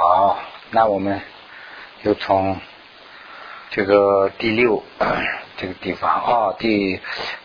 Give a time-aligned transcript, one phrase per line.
[0.00, 0.38] 好，
[0.70, 1.20] 那我们
[2.02, 2.60] 又从
[3.70, 4.84] 这个第六
[5.58, 7.00] 这个地方啊，第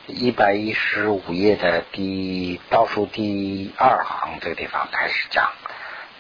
[0.06, 5.52] 一百一十五页的第倒数第二行这个地方开始讲。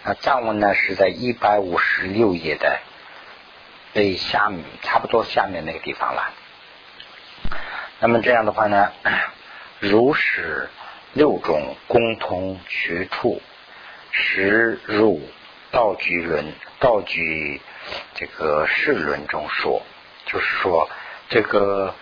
[0.03, 2.79] 那藏文呢是在一百五十六页的
[3.93, 6.33] 最下面，差不多下面那个地方了。
[7.99, 8.91] 那么这样的话呢，
[9.77, 10.67] 如是
[11.13, 13.39] 六种共同学处，
[14.09, 15.21] 实入。
[15.73, 17.59] 道局论，道局
[18.13, 19.81] 这个世论中说，
[20.27, 20.87] 就是说
[21.29, 21.95] 这个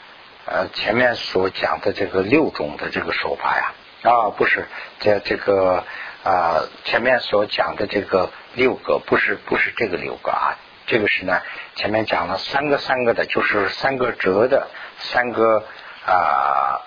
[0.46, 4.68] 呃前面所讲的这个六种的这个说法呀，啊不是
[5.00, 5.86] 在这个
[6.26, 11.42] 啊前面所讲的这个六个不是不是这个六个啊，这个是呢
[11.76, 14.68] 前面讲了三个三个的，就是三个折的，
[15.00, 15.64] 三个
[16.06, 16.82] 啊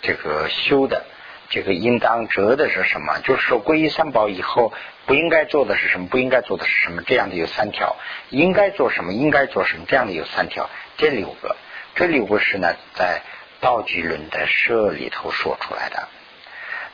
[0.00, 1.04] 这个修的。
[1.52, 3.18] 这个应当折的是什么？
[3.18, 4.72] 就是说，皈依三宝以后，
[5.04, 6.08] 不应该做的是什么？
[6.08, 7.02] 不应该做的是什么？
[7.02, 7.94] 这样的有三条，
[8.30, 9.12] 应该做什么？
[9.12, 9.84] 应该做什么？
[9.86, 11.54] 这样的有三条，这六个，
[11.94, 13.20] 这六个是呢，在
[13.60, 16.08] 道具论的舍里头说出来的。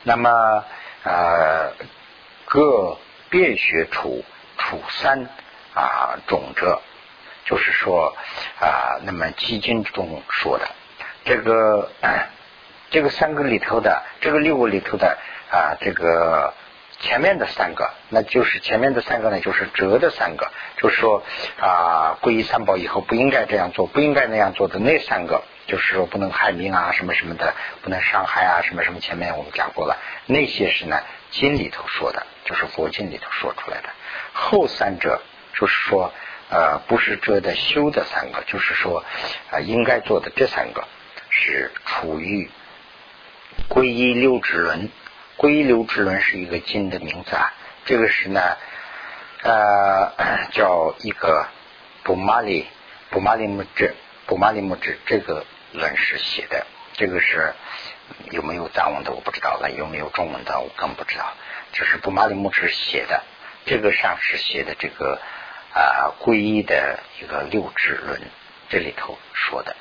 [0.03, 0.65] 那么，
[1.03, 1.71] 呃，
[2.43, 2.97] 各
[3.29, 4.25] 别学处
[4.57, 5.29] 处三
[5.73, 6.81] 啊种者，
[7.45, 8.13] 就是说
[8.59, 10.67] 啊，那么基金中说的
[11.23, 11.89] 这个。
[12.89, 15.17] 这个三个里头的，这个六个里头的
[15.51, 16.53] 啊，这个
[16.99, 21.23] 前面的三个，那就是前面的三个呢，就是折的三个，就是说
[21.59, 28.99] 啊，皈依三宝以后不应该这样做，不应该那样做的那三个，就是说不能害命啊，什么什么的，不能伤害啊，什么什么。
[28.99, 33.89] 前面我们讲过了，那些是呢经里头说的，就是佛经里头说出来的。
[34.33, 35.21] 后三者
[35.53, 36.11] 就是说
[36.49, 39.05] 呃，不是折的修的三个，就是说
[39.51, 40.85] 啊，应该做的这三个
[41.29, 42.49] 是处于。
[43.69, 44.89] 皈依六指轮，
[45.37, 47.53] 皈依六指轮是一个金的名字啊。
[47.85, 48.41] 这个是呢，
[49.43, 50.11] 呃，
[50.51, 51.45] 叫一个
[52.01, 52.65] 布玛里
[53.11, 53.93] 布玛里木智
[54.25, 56.65] 布玛里木智这个论是写的。
[56.93, 57.53] 这个是
[58.31, 61.31] 有没有藏文的我不知道了，有没有中文的我更不知道。
[61.71, 63.23] 这是布玛里木智写的，
[63.67, 65.21] 这个上是写的这个
[65.75, 68.19] 啊皈依的一个六指轮，
[68.69, 69.75] 这里头说的。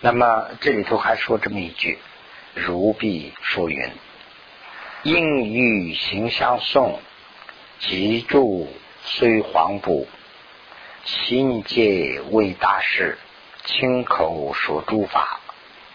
[0.00, 1.98] 那么这里头还说这么一句。
[2.54, 3.90] 如必说云，
[5.04, 7.00] 应欲行相送，
[7.80, 8.68] 即住
[9.02, 10.06] 虽黄布，
[11.04, 13.18] 心戒为大事，
[13.64, 15.40] 亲口说诸法，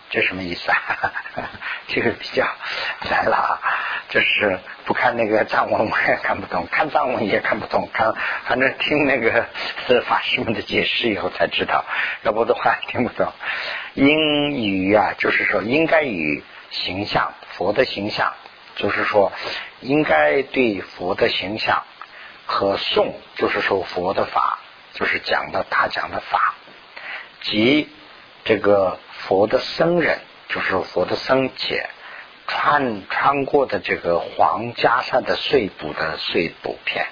[0.10, 1.14] 这什么意思啊？
[1.88, 2.46] 这个比较
[3.10, 3.60] 难了啊，
[4.10, 8.14] 就是不看那个藏文我也看不懂，看藏文也看不懂，看
[8.46, 9.48] 反正听那个
[9.88, 11.86] 是法师们的解释以后才知道，
[12.24, 13.32] 要不的话听不懂。
[13.94, 18.34] 应语啊，就是说应该与形象，佛的形象，
[18.76, 19.32] 就是说
[19.82, 21.84] 应该对佛的形象
[22.46, 24.60] 和颂，就是说佛的法，
[24.94, 26.54] 就是讲的他讲的法，
[27.42, 27.90] 及
[28.48, 31.90] 这个佛的僧人，就是佛的僧且
[32.48, 37.08] 穿穿过的这个黄袈裟的碎布的碎布片。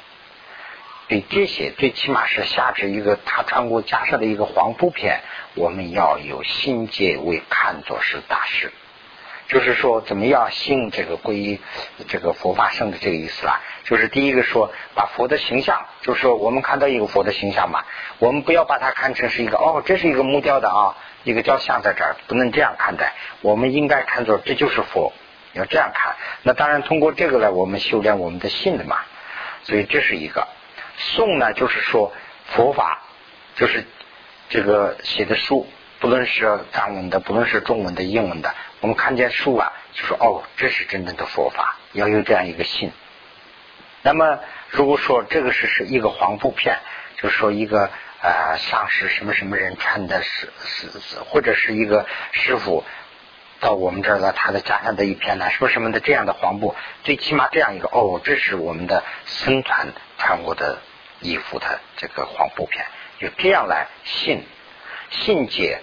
[1.09, 5.19] 对这些，最起码是下至一个他穿过袈裟的一个黄布片，
[5.55, 8.71] 我们要有心界为看作是大事，
[9.49, 11.59] 就是说怎么样信这个皈依
[12.07, 13.59] 这个佛法圣的这个意思啦。
[13.83, 17.83] 就是第一个说把佛的形象，就是说我们看到一个佛的形象嘛，
[18.19, 23.13] 我们不要把它看成是一个哦，这是一个木雕的啊，一个雕像在这儿，不能这样看待。
[23.41, 25.11] 我们应该看作这就是佛，
[25.51, 26.15] 要这样看。
[26.43, 28.99] 那当然通过这个来我们修炼我们的信的嘛，
[29.63, 30.47] 所以这是一个。
[30.97, 32.13] 诵呢，就是说
[32.45, 33.01] 佛法，
[33.55, 33.83] 就是
[34.49, 35.67] 这个写的书，
[35.99, 42.91] 不论是藏文的，不论是中文的、英文的，我们看见书啊，就说哦，这是真正的佛法，要有这样一个信。
[44.03, 46.77] 那么，如果说这个是是一个黄布片，
[47.17, 47.89] 就是说一个
[48.25, 52.83] 呃上师什么什么人穿的是是是，或者是一个师傅
[53.59, 60.79] 到我们这儿来，他的家乡的一片呢，说什么的这样的黄布，最起码这样一个哦，这是我们的僧团穿过的。
[61.21, 62.85] 衣服的这个黄布片，
[63.19, 64.45] 就这样来信
[65.09, 65.79] 信解，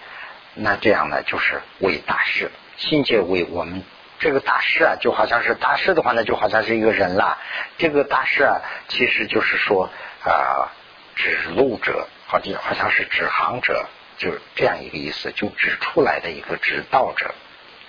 [0.54, 3.82] 那这样呢就是为大师，信解为我们
[4.20, 7.38] 这个大师啊，就好像是大师的话呢，就好像是一个人啦。
[7.78, 9.88] 这个大师啊，其实就是说
[10.22, 10.70] 啊，
[11.16, 13.84] 指路者，好像好像是指行者，
[14.16, 17.34] 就是这样一个意思，就指出来的一个指导者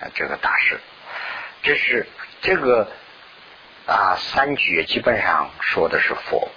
[0.02, 0.82] 啊，这个大师，
[1.62, 2.06] 这是
[2.42, 2.92] 这个
[3.86, 6.50] 啊三句基本上说的是佛。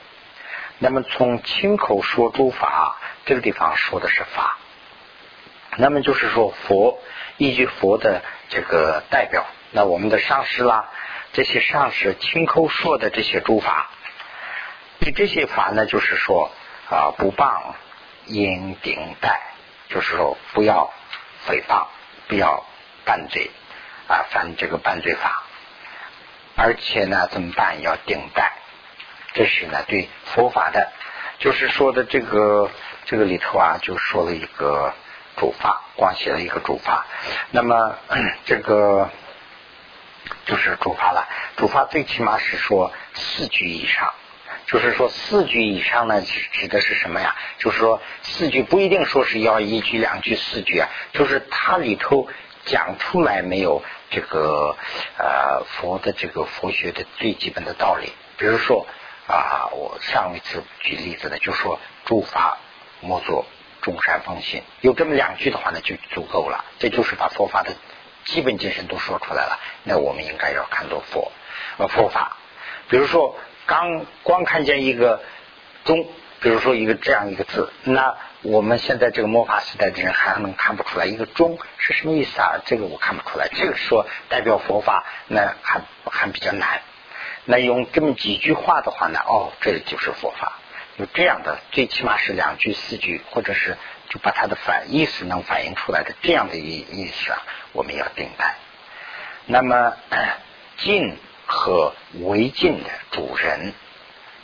[0.78, 4.58] 那么从亲口说诸法这个地方说的是法，
[5.76, 7.00] 那么就是说佛
[7.36, 10.90] 依据佛的这个代表，那我们的上师啦，
[11.32, 13.90] 这些上师亲口说的这些诸法，
[14.98, 16.50] 对这些法呢，就是说
[16.88, 17.74] 啊，不谤
[18.26, 19.40] 应顶戴，
[19.88, 20.92] 就是说不要
[21.48, 21.86] 诽谤，
[22.28, 22.64] 不要
[23.04, 23.50] 犯罪
[24.08, 25.42] 啊，犯这个犯罪法。
[26.56, 27.82] 而且呢，怎么办？
[27.82, 28.52] 要顶戴。
[29.34, 30.90] 这是呢，对佛法的，
[31.38, 32.70] 就是说的这个
[33.04, 34.94] 这个里头啊，就说了一个
[35.36, 37.04] 主法，光写了一个主法。
[37.50, 37.96] 那么
[38.46, 39.10] 这个
[40.46, 41.28] 就是主法了。
[41.56, 44.14] 主法最起码是说四句以上，
[44.66, 47.34] 就是说四句以上呢，指的是什么呀？
[47.58, 52.28] 就是说四句不一定说是要一句、两句、四句啊，就是它里头
[52.64, 54.76] 讲出来没有这个
[55.18, 58.86] 呃佛的这个佛学的最基本的道理，比如说。
[59.28, 62.58] 啊，我上一次举例子呢，就说诸法
[63.00, 63.44] 莫作
[63.82, 66.64] 众善奉行，有这么两句的话呢，就足够了。
[66.78, 67.72] 这就是把佛法的
[68.24, 69.58] 基本精神都说出来了。
[69.82, 71.32] 那我们应该要看作佛
[71.76, 72.36] 呃佛法。
[72.88, 73.34] 比如说，
[73.66, 75.20] 刚光看见一个
[75.84, 76.06] 中，
[76.40, 82.62] 比如说一个这样一个字，那我们现在这个魔法时代的人还能看不出来一个中是什么意思啊？
[82.64, 83.48] 这个我看不出来。
[83.48, 86.80] 这个说代表佛法，那还还比较难。
[87.44, 89.20] 那用这么几句话的话呢？
[89.26, 90.58] 哦，这就是佛法。
[90.96, 93.76] 有这样的，最起码是两句、四句，或者是
[94.08, 97.42] 就把它的反意思能反映出来的这样的意意思啊，
[97.72, 98.54] 我们要定待。
[99.44, 99.94] 那么
[100.78, 103.72] 敬和为敬的主人，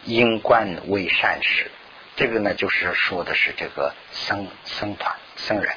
[0.05, 1.71] 应观为善事。
[2.17, 5.75] 这个呢，就是说的是这个僧僧团僧人，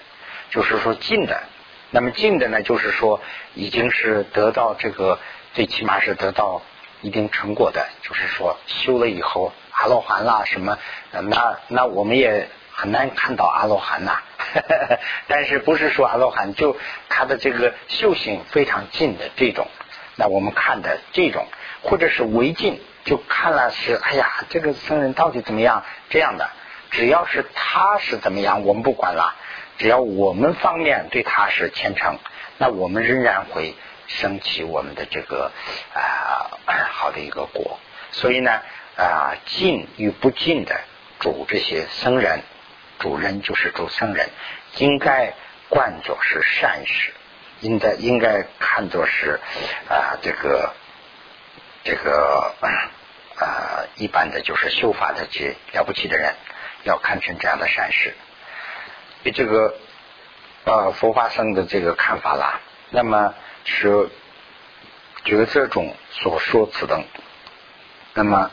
[0.49, 1.43] 就是说敬的。
[1.91, 3.21] 那么敬的呢，就是说
[3.53, 5.19] 已经是得到这个，
[5.53, 6.61] 最起码是得到。
[7.01, 10.79] 一定成果的，就是说修了以后阿罗汉啦什么，
[11.11, 14.23] 那那我们也很难看到阿罗汉呐。
[15.27, 16.75] 但是不是说阿罗汉就
[17.07, 19.67] 他的这个修行非常近的这种，
[20.15, 21.47] 那我们看的这种，
[21.83, 26.49] 或者是违禁，就看了是哎呀这个僧人到底怎么样这样的，
[26.91, 29.35] 只要是他是怎么样，我们不管了，
[29.77, 32.17] 只要我们方面对他是虔诚，
[32.57, 33.75] 那我们仍然会。
[34.07, 35.51] 升起我们的这个
[35.95, 36.61] 啊
[36.93, 37.79] 好的一个果，
[38.11, 38.61] 所以呢
[38.95, 40.79] 啊敬与不敬的
[41.19, 42.41] 主这些僧人，
[42.99, 44.29] 主人就是主僧人，
[44.77, 45.33] 应该
[45.69, 47.13] 惯作是善事，
[47.65, 49.39] 应该应该看作是
[49.89, 50.73] 啊这个
[51.83, 52.53] 这个
[53.37, 56.33] 啊一般的就是修法的这了不起的人，
[56.83, 58.15] 要看成这样的善事。
[59.23, 59.75] 以这个
[60.65, 62.59] 呃佛法僧的这个看法啦，
[62.91, 63.33] 那么。
[63.67, 64.09] 是
[65.23, 67.03] 觉这中所说此等，
[68.13, 68.51] 那么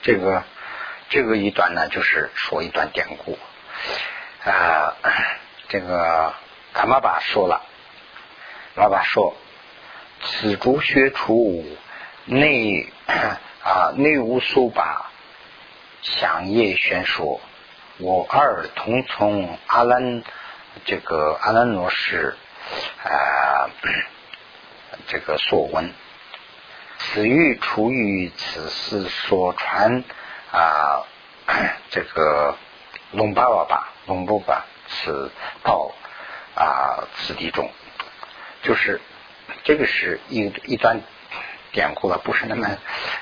[0.00, 0.44] 这个
[1.08, 3.36] 这个一段呢，就是说一段典故
[4.44, 4.94] 啊。
[5.66, 6.32] 这个
[6.72, 7.62] 他妈爸说了，
[8.74, 9.34] 爸爸说
[10.22, 11.64] ：“此诸学处
[12.24, 12.88] 内
[13.62, 15.10] 啊内无所把，
[16.02, 17.40] 响业宣说。
[17.98, 20.22] 我二同从阿兰
[20.84, 22.36] 这个阿兰罗氏
[23.04, 23.70] 啊。”
[25.06, 25.92] 这个所闻，
[26.98, 30.02] 此欲出于此事所传
[30.50, 31.04] 啊，
[31.90, 32.56] 这个
[33.10, 35.30] 龙巴瓦吧，龙布吧，此
[35.62, 35.92] 道
[36.54, 37.70] 啊此地中，
[38.64, 39.00] 就是
[39.62, 41.00] 这个是一一段
[41.70, 42.66] 典故了，不是那么，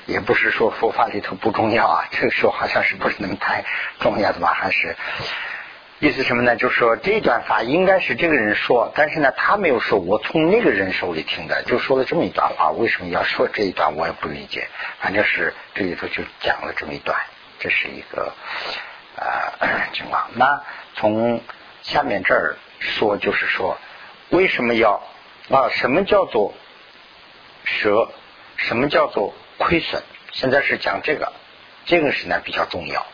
[0.07, 3.63] 也不是说佛法里头不重要啊，这个时候好像是不是那么太
[3.99, 4.95] 重要的吧，还是。
[5.99, 6.57] 意思什么呢？
[6.57, 12.71] 就是说这一段法应该是这个人说，但是呢，他没有说，我从那个人手里听的，就说了这么一段话。
[12.71, 13.95] 为什么要说这一段？
[13.95, 14.67] 我也不理解。
[14.99, 17.17] 反正是这里头就讲了这么一段，
[17.59, 18.33] 这是一个
[19.15, 20.29] 呃情况。
[20.33, 20.61] 那
[20.95, 21.41] 从
[21.83, 23.77] 下面这儿说，就是说
[24.29, 25.01] 为什么要
[25.49, 25.69] 啊？
[25.71, 26.53] 什么叫做
[27.63, 28.09] 蛇？
[28.57, 30.01] 什么叫做亏损？
[30.31, 31.33] 现在是讲这个，
[31.85, 33.05] 这个是呢比较重要。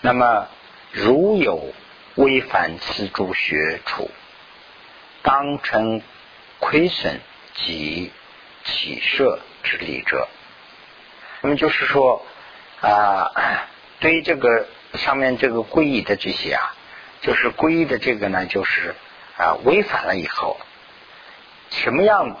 [0.00, 0.48] 那么
[0.92, 1.72] 如有。
[2.16, 4.08] 违反此诸学处，
[5.22, 6.00] 当成
[6.60, 7.20] 亏损
[7.54, 8.12] 及
[8.62, 10.28] 起舍之理者。
[11.40, 12.24] 那么就是说
[12.80, 13.32] 啊，
[13.98, 16.76] 对于这个上面这个皈依的这些啊，
[17.20, 18.94] 就是皈依的这个呢，就是
[19.36, 20.56] 啊违反了以后，
[21.82, 22.36] 什么样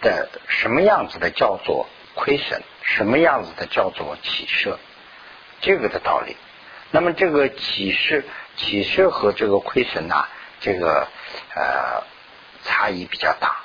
[0.00, 4.78] 的什么样子的叫做亏损，什么样子的叫做起色，
[5.60, 6.36] 这个的道理。
[6.90, 8.22] 那么这个起色。
[8.56, 10.26] 起色和这个亏损呐，
[10.60, 11.08] 这个
[11.54, 12.02] 呃
[12.62, 13.62] 差异比较大。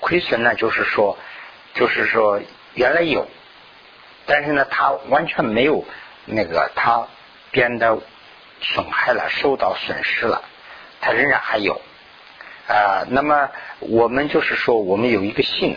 [0.00, 1.18] 亏损呢，就是说，
[1.74, 2.40] 就是说
[2.72, 3.28] 原来有，
[4.24, 5.84] 但是呢，它完全没有
[6.24, 7.08] 那个，它
[7.50, 8.00] 变得
[8.62, 10.42] 损害了，受到损失了，
[11.02, 11.82] 它仍然还有
[12.68, 13.04] 啊。
[13.08, 15.76] 那么我们就是说，我们有一个信，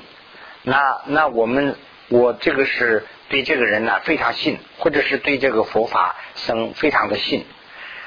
[0.64, 1.76] 那那我们
[2.10, 7.46] 我这个是对这个人呢非常信，或者是对这个佛法生非常的信。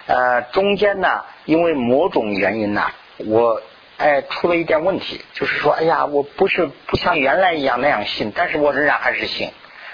[0.06, 3.62] 呃，中间呢，因为某种原因呢，我
[3.96, 9.50] 哎出了一点问题，就是说，哎呀，我不是不像原来一样那样信，但是我仍然还是信。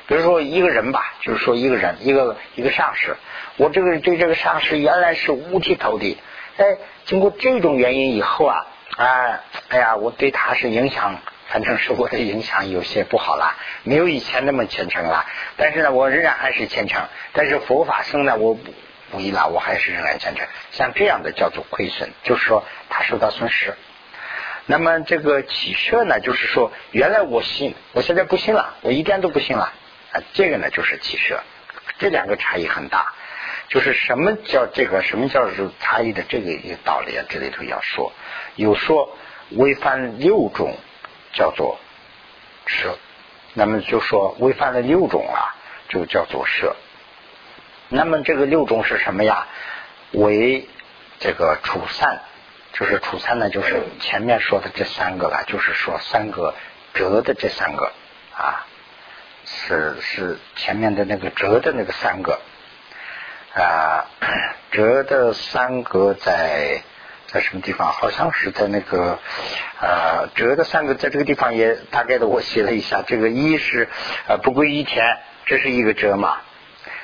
[0.08, 3.16] 比如说一个人吧，就是说一个人，一个一个上司，
[3.56, 6.18] 我这个对这个上司原来是五体投地，
[6.56, 6.64] 哎，
[7.04, 8.66] 经过这种原因以后啊，
[8.96, 11.18] 哎，哎呀，我对他是影响，
[11.48, 15.24] 反正是我的影响有些不好了，没有以前那么虔诚了。
[15.56, 17.02] 但是呢，我仍然还是虔诚。
[17.32, 18.74] 但是佛法僧呢，我不
[19.10, 20.46] 不依了，我还是仍然虔诚。
[20.72, 23.74] 像这样的叫做亏损，就是说他受到损失。
[24.66, 29.72] 那么这个起舍呢，就是说原来我信，我现在不信了，我一点都不信了。
[30.12, 31.40] 啊，这个呢就是起舍，
[31.98, 33.14] 这两个差异很大。
[33.70, 35.00] 就是什么叫这个？
[35.02, 37.24] 什么叫是差异的这个一个道理啊？
[37.28, 38.12] 这里头要说，
[38.56, 39.16] 有说
[39.50, 40.76] 违反六种
[41.32, 41.78] 叫做
[42.66, 42.98] 舍，
[43.54, 45.54] 那么就说违反了六种啊，
[45.88, 46.74] 就叫做舍。
[47.88, 49.46] 那么这个六种是什么呀？
[50.10, 50.68] 为
[51.20, 52.22] 这个除散，
[52.72, 56.56] 就是除散呢，就是前面说的这三个了，就是说三个
[56.92, 57.92] 折的这三个
[58.34, 58.66] 啊。
[59.44, 62.40] 是是前面的那个折的那个三个
[63.54, 64.06] 啊，
[64.70, 66.82] 折的三格在
[67.26, 67.92] 在什么地方？
[67.92, 69.18] 好像是在那个
[69.80, 73.02] 啊，折的三个在这个地方也大概的我写了一下。
[73.06, 73.88] 这个一是
[74.28, 75.04] 啊不归一天，
[75.46, 76.38] 这是一个折嘛。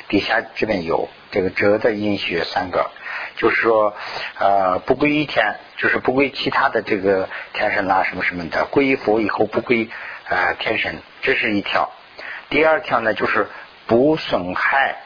[0.08, 2.92] 底下这边有这个折的音学三个，
[3.36, 3.96] 就是说
[4.38, 9.90] 啊不归一天，就是不归其他的这个天神啦什么什么的，归佛以后不归
[10.28, 11.90] 啊天神，这是一条。
[12.50, 13.48] 第二条呢，就是
[13.88, 14.96] 不损害，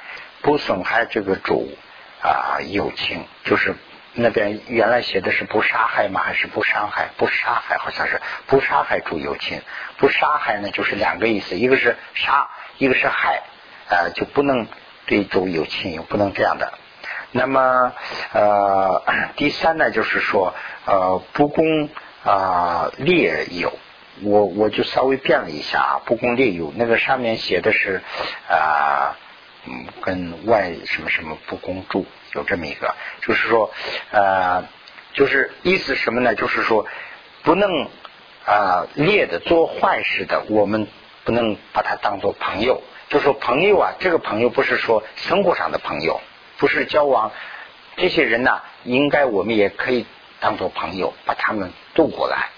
[0.42, 1.76] 不损害这个主
[2.22, 3.74] 啊友情，就是
[4.14, 6.20] 那边原来写的是不杀害吗？
[6.20, 7.10] 还是不伤害？
[7.16, 9.62] 不杀害好像是不杀害主友情，
[9.98, 13.42] 不杀害呢就是两个意思，一个是杀，一个是害，
[13.88, 14.66] 啊就不能
[15.06, 16.72] 对主有情有不能这样的。
[17.32, 17.92] 那么
[18.32, 19.02] 呃
[19.36, 20.54] 第三呢，就是说
[20.86, 21.88] 呃不公
[22.24, 23.72] 啊劣友。
[24.22, 28.02] 我我就稍微变了一下啊，不公列友那个上面写的是
[28.50, 29.16] 啊，
[29.66, 33.70] 嗯，跟外什么什么不公助有这么一个，就是说
[34.10, 34.64] 呃，
[35.12, 36.34] 就是意思什么呢？
[36.34, 36.86] 就是说
[37.42, 37.88] 不能
[38.46, 40.88] 啊列的做坏事的，我们
[41.24, 42.82] 不能把他当做朋友。
[43.08, 46.20] 就说朋友啊，这个朋友不是说生活上的朋友，
[46.58, 47.32] 不是交往
[47.96, 50.06] 这些人呢，应该我们也可以
[50.38, 52.50] 当做朋友，把他们渡过来。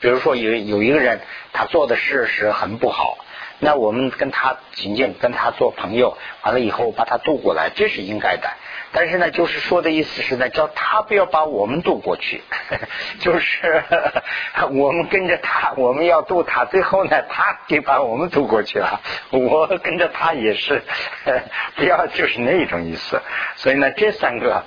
[0.00, 1.20] 比如说有有一个人，
[1.52, 3.18] 他做的事是很不好，
[3.60, 8.50] 那我们跟他仅仅跟他做朋友，完了以后把他渡过来，这是应该的。
[8.92, 12.42] 但是呢，就是说的意思是呢，叫他不要把我们渡过去，
[13.20, 13.84] 就是
[14.72, 19.00] 我们跟着他，我们要渡他，最后呢，他得把我们渡过去了。
[19.30, 20.82] 我跟着他也是，
[21.76, 23.20] 不要就是那种意思。
[23.56, 24.64] 所以呢，这三个，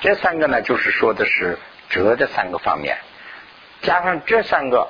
[0.00, 1.58] 这三个呢，就是说的是
[1.88, 2.98] 哲的三个方面。
[3.80, 4.88] 加上这三个，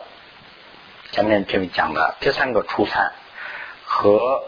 [1.12, 3.12] 前面这位讲的这三个出参
[3.96, 4.42] 和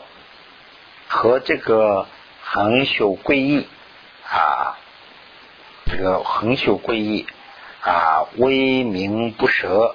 [1.07, 2.09] 和这个
[2.43, 3.69] 恒修归义
[4.29, 4.77] 啊，
[5.87, 7.27] 这个恒修归义
[7.81, 9.95] 啊，威名不舍，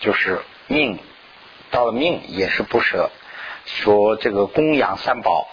[0.00, 0.98] 就是命
[1.70, 3.10] 到了命也是不舍。
[3.66, 5.46] 说这个供养三宝，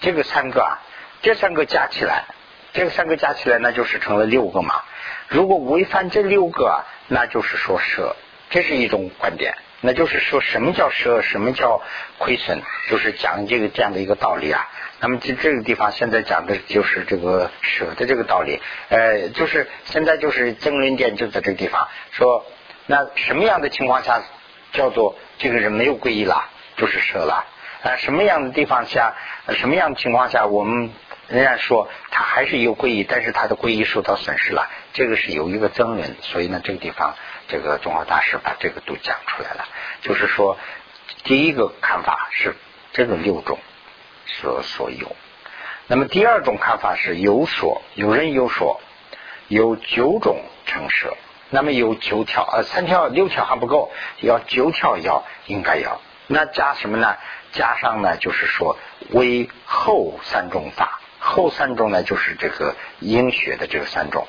[0.00, 0.78] 这个三个啊，
[1.22, 2.26] 这三个加起来，
[2.74, 4.82] 这个三个加起来，那就是成了六个嘛。
[5.26, 6.84] 如果违反这六个。
[7.12, 8.14] 那就是说舍，
[8.50, 9.56] 这是一种观点。
[9.80, 11.82] 那就是说什么叫舍，什么叫
[12.18, 14.68] 亏损，就是讲这个这样的一个道理啊。
[15.00, 18.60] 那么这这个地方现在讲的就是这个舍的这个道理。
[18.90, 22.44] 呃，就是现在就是争论点就在这个地方，说
[22.86, 24.22] 那什么样的情况下
[24.72, 27.46] 叫做这个人没有皈依了，就是舍了
[27.82, 27.96] 啊？
[27.96, 29.14] 什么样的地方下，
[29.56, 30.90] 什么样的情况下我们？
[31.28, 37.14] 人家说他还是有皈依，但是他的皈依受到损失了，这个是有一个争论，所以呢，这个地方
[37.50, 39.68] 这个中华大师把这个都讲出来了。
[40.00, 40.56] 就是说，
[41.24, 42.54] 第一个看法是
[42.92, 43.58] 这个六种
[44.24, 45.14] 所所有，
[45.88, 48.80] 那么第二种看法是有所有人有所
[49.48, 51.16] 有九种成舍，
[51.50, 53.90] 那么有九条呃三条六条还不够，
[54.20, 57.16] 要九条要应该要，那加什么呢？
[57.52, 58.78] 加上呢，就是说
[59.10, 61.00] 为后三种法。
[61.22, 64.26] 后三种呢，就是这个阴学的这个三种。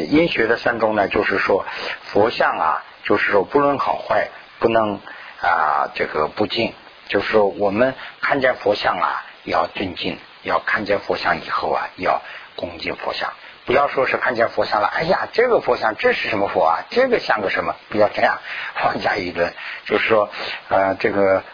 [0.00, 1.64] 阴学的三种呢，就是说
[2.02, 5.00] 佛像啊，就是说不论好坏，不能
[5.40, 6.72] 啊这个不敬。
[7.08, 12.22] 就是说我们看见佛像啊，要尊敬；要看见佛像以后啊，要
[12.56, 13.32] 恭敬佛像。
[13.64, 16.84] 不要说是看见佛像了，哎呀，这个佛像这是什么佛啊？
[16.90, 17.76] 这个像个什么？
[17.90, 18.38] 不要这样
[18.82, 19.52] 妄加议论。
[19.84, 20.30] 就是说
[20.68, 21.44] 呃，这个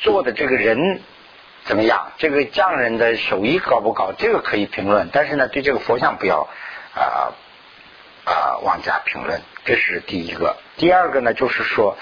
[0.00, 1.00] 做的这个人
[1.64, 2.12] 怎么样？
[2.18, 4.12] 这个匠人的手艺高不高？
[4.12, 6.46] 这个可以评论，但是呢，对这个佛像不要
[6.94, 7.32] 啊
[8.64, 9.40] 妄加评论。
[9.64, 10.56] 这是第一个。
[10.76, 11.96] 第二个呢，就是说，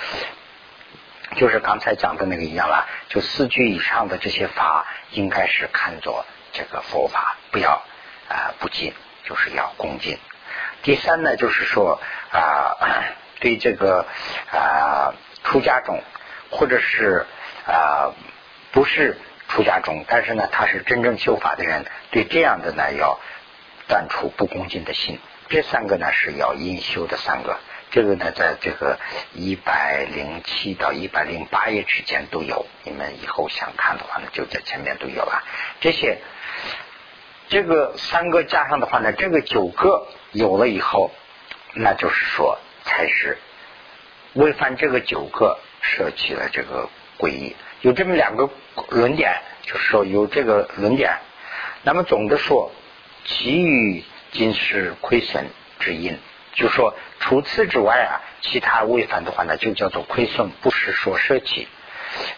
[1.36, 7.82] 就是刚才讲的那个一样了，就四句以上的这些法，应该是看作这个佛法，不要
[8.28, 10.18] 啊不敬，就是要恭敬。
[10.82, 12.00] 第三呢，就是说
[12.32, 12.76] 啊，
[13.38, 14.06] 对这个
[14.50, 15.14] 啊
[15.44, 16.02] 出家中，
[16.50, 17.26] 或者是
[17.66, 18.14] 啊
[18.72, 23.20] 不是出家中，但是呢他是真正修法的人，对这样的呢要
[23.86, 25.20] 断除不恭敬的心。
[25.52, 27.58] 这三个呢是要应修的三个。
[27.90, 28.98] 这个呢，在这个
[29.34, 32.64] 一百零七到一百零八页之间都有。
[32.84, 35.44] 你们以后想看的话呢，就在前面都有了。
[35.82, 36.16] 这些
[37.50, 41.10] 这个三个加上的话呢，这个九个有了以后，
[41.74, 43.36] 那就是说才是
[44.32, 47.54] 违反这个九个舍弃了这个皈依。
[47.82, 48.48] 有这么两个
[48.88, 51.18] 论点，就是说有这个论点。
[51.82, 52.72] 那么总的说，
[53.26, 55.46] 其余今是亏损
[55.78, 56.18] 之因。
[56.54, 61.68] 就说除此之外啊，其他违反的话呢，就叫做亏损，不是说舍弃。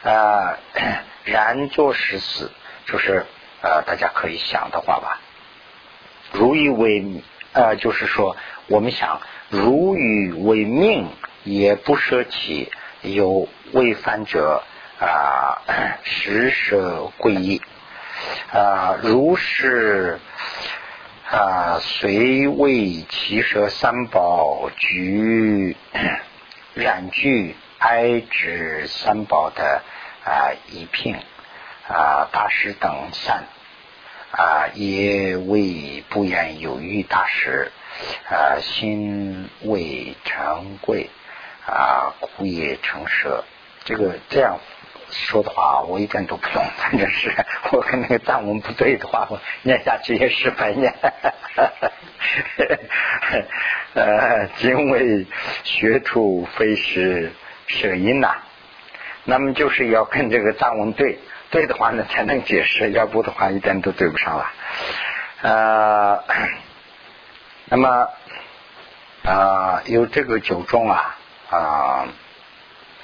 [0.02, 0.58] 呃，
[1.24, 2.52] 然作实死，
[2.86, 3.26] 就是
[3.60, 5.20] 呃，大家可以想的话吧。
[6.32, 7.22] 如以为
[7.52, 8.36] 呃，就是说
[8.68, 11.08] 我们想如以为命，
[11.42, 12.70] 也不舍弃，
[13.02, 14.62] 有违反者
[15.00, 15.62] 啊，
[16.04, 17.60] 实舍归一
[18.52, 20.20] 啊，如是。
[21.30, 25.74] 啊，虽为其舍三宝具
[26.74, 29.82] 染具哀之三宝的
[30.22, 31.16] 啊一品
[31.88, 33.44] 啊大师等善
[34.32, 37.72] 啊，也为不言有余大师
[38.28, 41.08] 啊，心未成贵
[41.66, 43.44] 啊，故也成舍。
[43.84, 44.58] 这个这样。
[45.10, 47.32] 说的话我一点都不懂， 反正是
[47.72, 50.94] 我跟那个藏文不对的话，我念下去也是白念。
[53.94, 55.26] 呃，因为
[55.62, 57.32] 学徒非是
[57.66, 58.34] 舍音呐，
[59.24, 61.18] 那么就是要跟这个藏文对，
[61.50, 64.52] 对的话呢才能解释，要不的话一点都对不上了。
[65.42, 66.24] 呃，
[67.70, 68.08] 那么
[69.24, 71.16] 啊，有这个九种啊
[71.50, 72.08] 啊，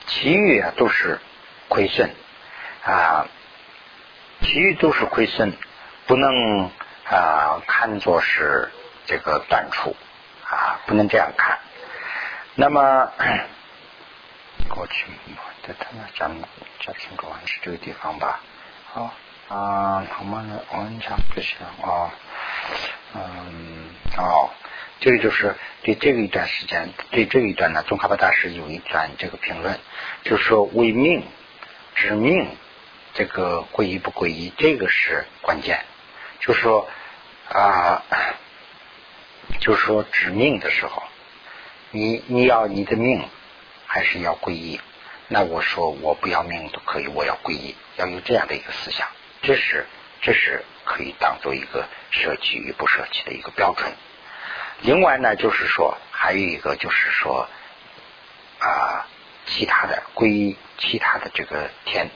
[0.07, 1.20] 其余啊都是。
[1.70, 2.11] 亏损
[2.85, 3.26] 啊，
[4.42, 5.52] 其余都是亏损，
[6.06, 6.68] 不能
[7.04, 8.68] 啊看作是
[9.06, 9.94] 这个短处
[10.44, 11.59] 啊，不能这样看。
[12.56, 13.09] 那么
[14.68, 15.06] 过去
[15.66, 16.37] 在他那讲
[16.80, 18.40] 讲清楚还是这个地方吧。
[18.92, 19.14] 好
[19.48, 22.11] 啊，好嘛，我们讲不行啊，
[23.14, 24.50] 嗯，哦。
[25.02, 29.80] 这个就是对这个一段时间，对这一段呢，宗喀巴大师有一段这个评论，
[30.24, 31.24] 就是说为命。
[31.94, 32.48] 指命，
[33.14, 35.85] 这个皈依不皈依，这个是关键。
[36.40, 36.88] 就说
[37.48, 38.03] 啊，
[39.61, 41.03] 就是说指命的时候，
[41.90, 43.29] 你你要你的命，
[43.87, 44.81] 还是要皈依？
[45.29, 49.07] 那我说我不要命都可以，我要皈依，要有这样的一个思想，
[49.42, 49.87] 这是
[50.22, 53.92] 这是可以当做一个舍弃与不舍弃的一个标准。
[54.81, 57.48] 另外呢，就是说还有一个就是说
[58.59, 59.07] 啊。
[59.50, 62.08] 其他的皈依，其他的这个天，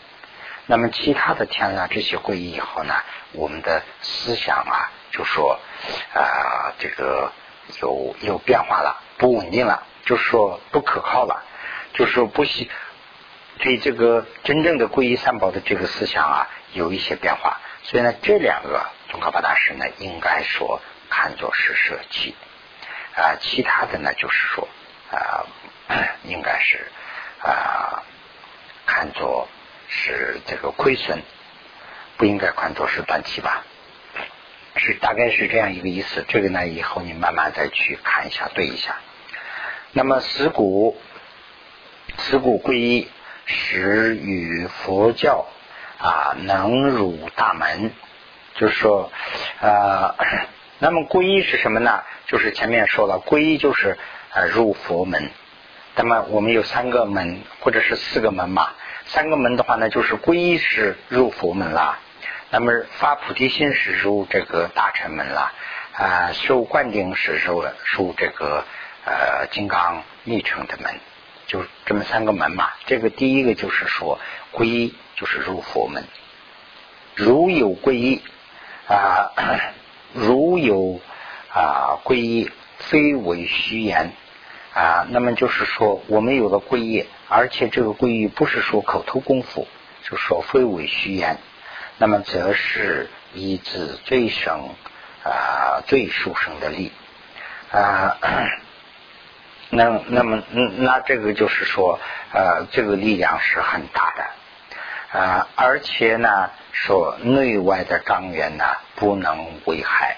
[0.67, 2.95] 那么其他的天啊，这些皈依以后呢，
[3.33, 5.59] 我们的思想啊，就说
[6.15, 7.33] 啊，这个
[7.83, 11.45] 有有变化了，不稳定了，就说不可靠了，
[11.95, 12.71] 就说不惜
[13.59, 17.61] 对这个真正的皈依三宝的这个思想啊，有一些变化。
[17.83, 22.37] 所以呢，这两个宗喀巴大师呢，应该说看作是舍弃
[23.17, 24.69] 啊，其他的呢，就是说
[25.11, 25.45] 啊，
[26.23, 26.87] 应该是。
[27.45, 28.03] 啊，
[28.87, 29.49] 看作
[29.89, 31.23] 是这个亏损，
[32.17, 33.65] 不应该看作是短期吧？
[34.77, 36.25] 是大概是这样一个意思。
[36.27, 38.97] 这个呢，以后你慢慢再去看一下，对一下。
[39.93, 40.99] 那么，死骨，
[42.17, 43.09] 死骨皈依，
[43.47, 45.47] 始与佛教
[45.99, 47.93] 啊，能入大门。
[48.57, 49.13] 就是说，
[49.61, 50.15] 呃，
[50.79, 52.03] 那么皈依是什么呢？
[52.27, 53.99] 就是前面说了，皈依就是
[54.33, 55.31] 呃入佛门。
[55.97, 58.71] 那么我们有三个门，或者是四个门嘛？
[59.07, 62.01] 三个门的话呢，就是皈依是入佛门啦。
[62.51, 65.53] 那么发菩提心是入这个大乘门啦。
[65.93, 68.65] 啊，受灌顶是入入这个
[69.05, 70.93] 呃金刚密乘的门，
[71.47, 72.71] 就这么三个门嘛。
[72.87, 74.19] 这个第一个就是说
[74.53, 76.03] 皈依就是入佛门，
[77.15, 78.21] 如有皈依
[78.89, 79.31] 啊，
[80.13, 81.01] 如有
[81.53, 84.11] 啊皈依，非为虚言。
[84.75, 89.69] 啊，那么就是说，我们有了皈依，而且这个皈依不是说口头功夫，
[90.03, 91.39] 就说非为虚言，
[91.97, 94.71] 那么则是以自最生
[95.23, 96.91] 啊最殊胜的力。
[97.71, 98.19] 啊。
[99.71, 101.99] 那那么那这个就是说
[102.33, 105.19] 呃这个力量是很大的。
[105.19, 108.65] 啊，而且呢说内外的障缘呢
[108.97, 110.17] 不能危害，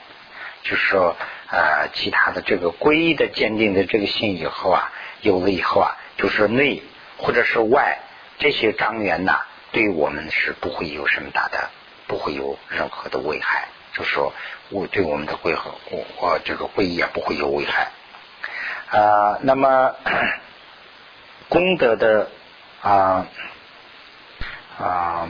[0.62, 1.16] 就是说
[1.50, 6.82] 呃其他的这个皈依的坚定的这个心以后啊有了以后啊，就是内
[7.18, 7.98] 或者是外
[8.38, 11.70] 这些障缘呐，对我们是不会有什么大的，
[12.06, 14.32] 不会有任何的危害，就是说
[14.70, 17.90] 我对我们的皈和我我这个皈依也不会有危害。
[18.90, 19.94] 啊，那么
[21.48, 22.30] 功德的
[22.82, 23.26] 啊
[24.78, 25.28] 啊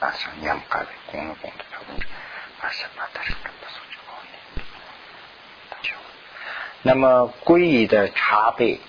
[0.00, 2.04] 啊，什么样的功德功德
[2.60, 4.14] 啊什么的是根本所具好
[6.88, 8.80] 那么皈依的茶杯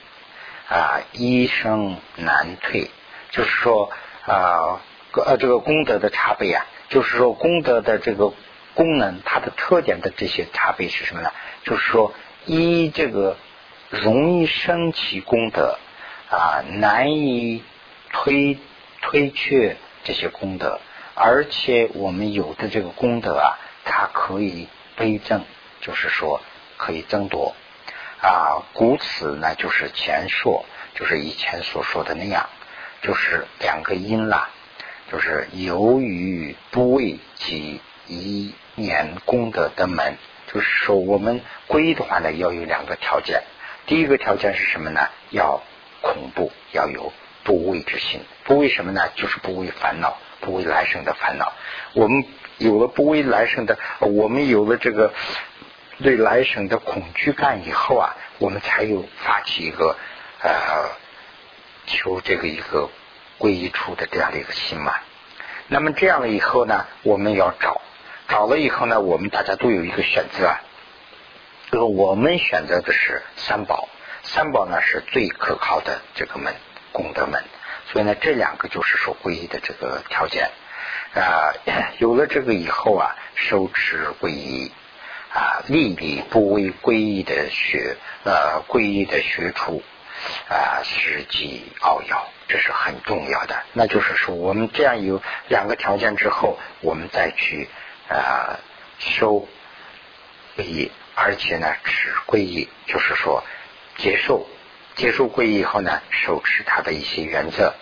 [0.69, 2.89] 啊，一生难退，
[3.29, 3.91] 就是说
[4.25, 4.79] 啊
[5.13, 8.31] 呃这个功德的茶杯啊，就是说功德的这个
[8.73, 11.33] 功能，它的特点的这些茶杯是什么呢？
[11.65, 12.13] 就是说
[12.45, 13.35] 一这个。
[13.89, 15.79] 容易升起功德
[16.29, 17.63] 啊，难以
[18.11, 18.59] 推
[19.01, 20.79] 推却这些功德，
[21.15, 25.43] 而且我们有的这个功德啊，它可以倍增，
[25.81, 26.39] 就是说
[26.77, 27.55] 可以增多
[28.21, 28.63] 啊。
[28.73, 32.49] 故此呢，就是前说，就是以前所说的那样，
[33.01, 34.49] 就是两个因啦，
[35.11, 40.17] 就是由于不为己一年功德的门，
[40.53, 43.43] 就是说我们皈依的话呢，要有两个条件。
[43.85, 45.09] 第一个条件是什么呢？
[45.31, 45.61] 要
[46.01, 47.11] 恐怖，要有
[47.43, 48.21] 不畏之心。
[48.43, 49.09] 不畏什么呢？
[49.15, 51.53] 就是不畏烦恼，不畏来生的烦恼。
[51.93, 52.23] 我们
[52.57, 55.11] 有了不畏来生的，我们有了这个
[56.01, 59.97] 对来生的恐惧感以后啊，我们才有发起一个
[60.41, 60.89] 呃
[61.87, 62.89] 求这个一个
[63.37, 64.93] 皈依处的这样的一个心嘛。
[65.67, 67.81] 那么这样了以后呢，我们要找，
[68.27, 70.47] 找了以后呢，我们大家都有一个选择。
[70.47, 70.61] 啊。
[71.71, 73.89] 这个我们选择的是三宝，
[74.23, 76.55] 三宝呢是最可靠的这个门
[76.91, 77.43] 功德门，
[77.91, 80.49] 所以呢这两个就是说皈依的这个条件
[81.13, 81.53] 啊，
[81.99, 84.71] 有了这个以后啊，收持皈依
[85.31, 89.83] 啊，历历不为皈依的学呃皈依的学处
[90.49, 93.63] 啊，实际奥要，这是很重要的。
[93.73, 97.69] 那就是说我们这样有两个条件之后，我们再去
[98.09, 98.59] 啊
[98.97, 99.47] 收
[100.57, 100.91] 皈依。
[101.21, 103.43] 而且呢，持皈依就是说
[103.97, 104.47] 接受
[104.95, 107.75] 接受皈依以后呢，手持他的一些原则。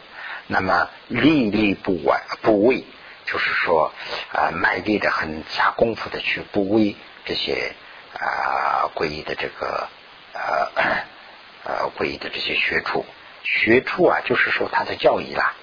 [0.48, 2.84] 那么历历不完不为，
[3.26, 3.94] 就是说
[4.34, 6.96] 啊，卖力的很下功夫的去不为
[7.28, 7.76] 这些
[8.14, 9.90] 啊皈依的这个
[10.34, 10.72] 呃
[11.66, 13.06] 呃皈依的这些学处
[13.44, 15.54] 学处啊，就是说他的教义啦，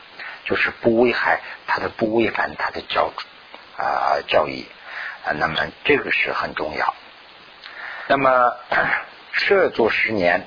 [0.45, 3.13] 就是不危害他的不违反他的教
[3.79, 4.67] 啊教义
[5.25, 5.33] 啊。
[5.33, 6.95] 那么这个是很重要。
[8.07, 8.57] 那么
[9.33, 10.47] 设足十年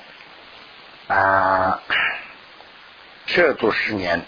[1.08, 1.82] 啊，
[3.25, 4.21] 设足十年，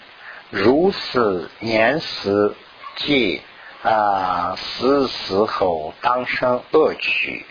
[0.50, 2.54] 如此年时
[2.96, 3.42] 即
[3.82, 7.46] 啊死死后当生恶趣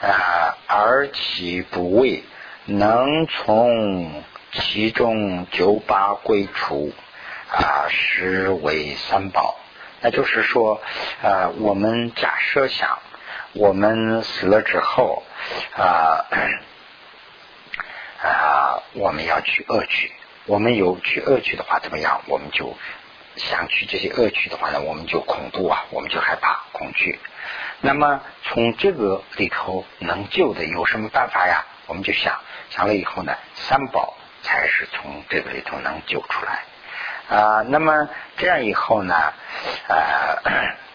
[0.00, 2.24] 啊，而其不畏
[2.64, 6.92] 能从其中九八归除
[7.50, 9.56] 啊，实为三宝。
[10.00, 10.80] 那就是说
[11.22, 12.98] 啊，我们假设想。
[13.54, 15.22] 我们死了之后
[15.74, 16.26] 啊
[18.22, 20.12] 啊，我们要去恶趣。
[20.44, 22.20] 我们有去恶趣的话，怎么样？
[22.26, 22.76] 我们就
[23.38, 27.18] 想去这些恶趣的话呢，我们就恐怖啊，我们就害怕恐惧。
[27.80, 31.64] 那么从这个里头能救的有什么办法呀？
[31.86, 36.64] 我们就想想了以后呢，三宝才是从这个里头能救出来
[37.36, 37.62] 啊。
[37.68, 39.14] 那么这样以后呢，
[39.88, 40.38] 呃。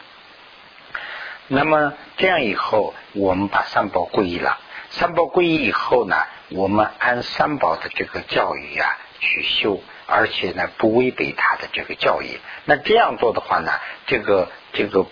[1.49, 4.57] 那么这样以后，我们把三宝皈依了。
[4.91, 6.15] 三宝皈依以后呢，
[6.49, 12.39] 我们按三宝的这个教育啊去修，而且呢不违背他的这个教义。
[12.65, 13.71] 那这样做的话呢，
[14.05, 15.05] 这个这个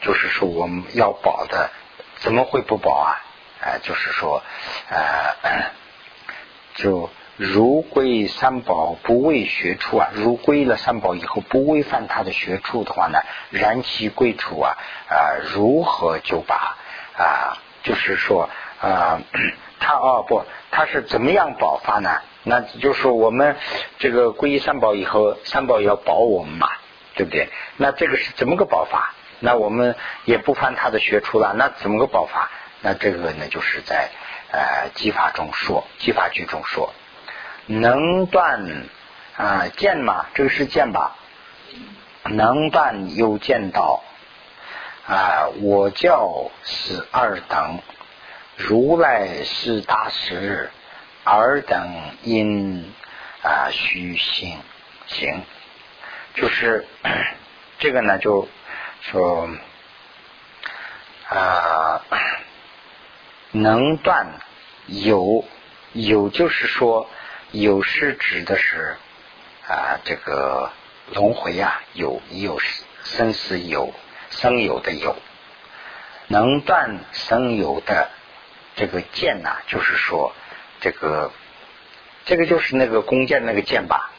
[0.00, 1.70] 就是说我们要保的，
[2.16, 3.22] 怎么会不保啊？
[3.60, 4.42] 啊，就是说，
[4.88, 5.70] 呃，
[6.74, 7.10] 就。
[7.36, 13.18] 如归三宝不为学处啊，如归了三宝以后不违反他的学处的话呢，
[13.48, 14.76] 然其归处啊
[15.08, 16.76] 啊，如何就把
[17.16, 17.56] 啊？
[17.82, 18.50] 就是说
[18.82, 19.22] 啊，
[19.80, 22.20] 他哦不，他是怎么样保法呢？
[22.42, 23.56] 那就是我们
[23.98, 26.68] 这个皈依三宝以后，三宝要保我们嘛，
[27.14, 27.48] 对不对？
[27.76, 29.14] 那这个是怎么个保法？
[29.40, 32.50] 那我们也不翻他的学出了，那怎么个保法？
[32.82, 34.10] 那这个呢，就是在
[34.52, 36.92] 呃技法中说，技法句中说。
[37.66, 38.86] 能断
[39.36, 40.26] 啊剑嘛？
[40.34, 41.16] 这个是剑吧？
[42.24, 44.02] 能断又见到
[45.06, 47.78] 啊，我教是二等，
[48.56, 50.70] 如来是大师，
[51.24, 52.92] 尔等因
[53.42, 54.58] 啊虚行
[55.06, 55.42] 行，
[56.34, 56.86] 就是
[57.78, 58.48] 这个呢，就
[59.02, 59.48] 说
[61.28, 62.02] 啊
[63.52, 64.40] 能断
[64.86, 65.44] 有
[65.92, 67.08] 有，就是说
[67.50, 68.96] 有是指的是
[69.66, 70.70] 啊这个。
[71.12, 72.60] 轮回啊，有有
[73.02, 73.92] 生死有
[74.30, 75.16] 生有的有，
[76.28, 78.10] 能断生有的
[78.76, 80.32] 这个剑呐，就是说
[80.80, 81.32] 这个
[82.24, 84.10] 这个就是那个弓箭那个箭吧。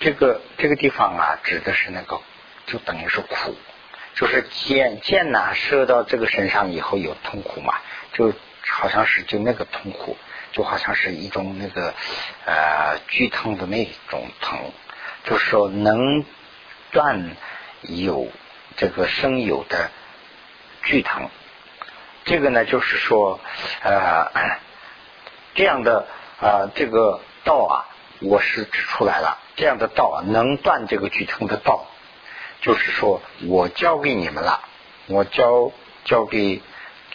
[0.00, 2.20] 这个这个地方啊，指的是那个
[2.66, 3.56] 就等于是苦，
[4.14, 7.74] 就是箭箭呐射到这个身上以后有痛苦嘛，
[8.12, 8.34] 就
[8.66, 10.16] 好像是就那个痛苦，
[10.50, 11.94] 就好像是一种那个
[12.46, 14.58] 呃剧痛的那种疼。
[15.24, 16.24] 就是说，能
[16.90, 17.36] 断
[17.82, 18.26] 有
[18.76, 19.88] 这个生有的
[20.82, 21.30] 剧疼，
[22.24, 23.38] 这个呢，就是说，
[23.84, 24.58] 呃，
[25.54, 26.06] 这样的
[26.40, 27.88] 啊，这个道啊，
[28.20, 31.86] 我是指出来了，这样的道啊，能断这个剧疼的道，
[32.60, 34.60] 就是说我教给你们了，
[35.06, 35.72] 我教
[36.04, 36.62] 教给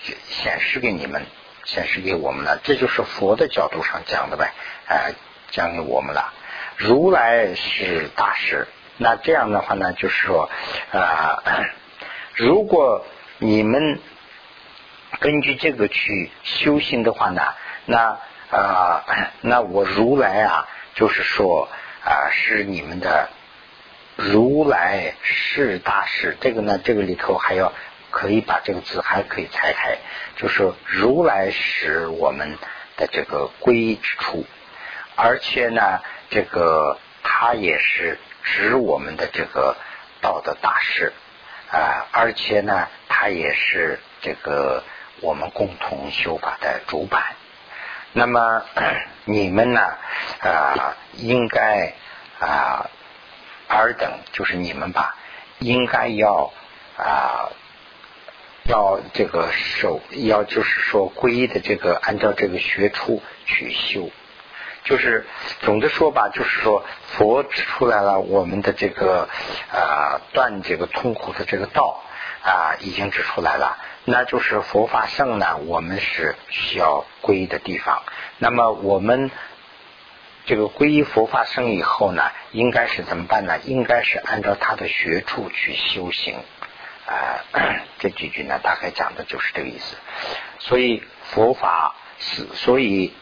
[0.01, 1.25] 显示给你们，
[1.63, 4.53] 显示给我们了，这就是佛的角度上讲的呗，
[4.87, 5.13] 哎，
[5.51, 6.33] 讲给我们了。
[6.77, 10.49] 如来是大师，那这样的话呢，就是说，
[10.91, 11.41] 啊，
[12.35, 13.03] 如果
[13.39, 13.99] 你们
[15.19, 17.41] 根据这个去修行的话呢，
[17.87, 18.19] 那
[18.51, 19.03] 啊，
[19.41, 21.67] 那我如来啊，就是说
[22.05, 23.29] 啊，是你们的
[24.15, 26.37] 如来是大师。
[26.39, 27.73] 这个呢，这个里头还要
[28.11, 29.97] 可以把这个字还可以拆开，
[30.35, 32.55] 就是如来是我们
[32.95, 34.45] 的这个归之处，
[35.15, 35.99] 而且呢。
[36.29, 39.77] 这个他也是指我们的这个
[40.19, 41.13] 道德大师
[41.71, 44.83] 啊，而且呢，他也是这个
[45.21, 47.23] 我们共同修法的主板。
[48.17, 48.63] 那么
[49.25, 49.81] 你们呢
[50.39, 51.93] 啊，应该
[52.39, 52.89] 啊，
[53.67, 55.15] 尔等就是你们吧，
[55.59, 56.51] 应该要
[56.97, 57.51] 啊，
[58.65, 64.09] 要这个守，要就是说皈依的这个，按照这个学处去修。
[64.83, 65.27] 就是
[65.59, 69.29] 总的说吧，就是说佛指出来了我们的这个
[69.71, 72.01] 啊断这个痛苦的这个道
[72.43, 78.03] 啊已经指出来了，那就是佛法圣呢，我们是需要皈依的地方。
[78.37, 79.31] 那么我们
[80.45, 83.59] 这个皈依佛法圣以后呢，应该是怎么办呢？
[83.65, 86.35] 应该是按照他的学处去修行
[87.05, 87.43] 啊。
[87.99, 89.95] 这几句呢，大概讲的就是这个意思。
[90.59, 93.13] 所以佛法是所以。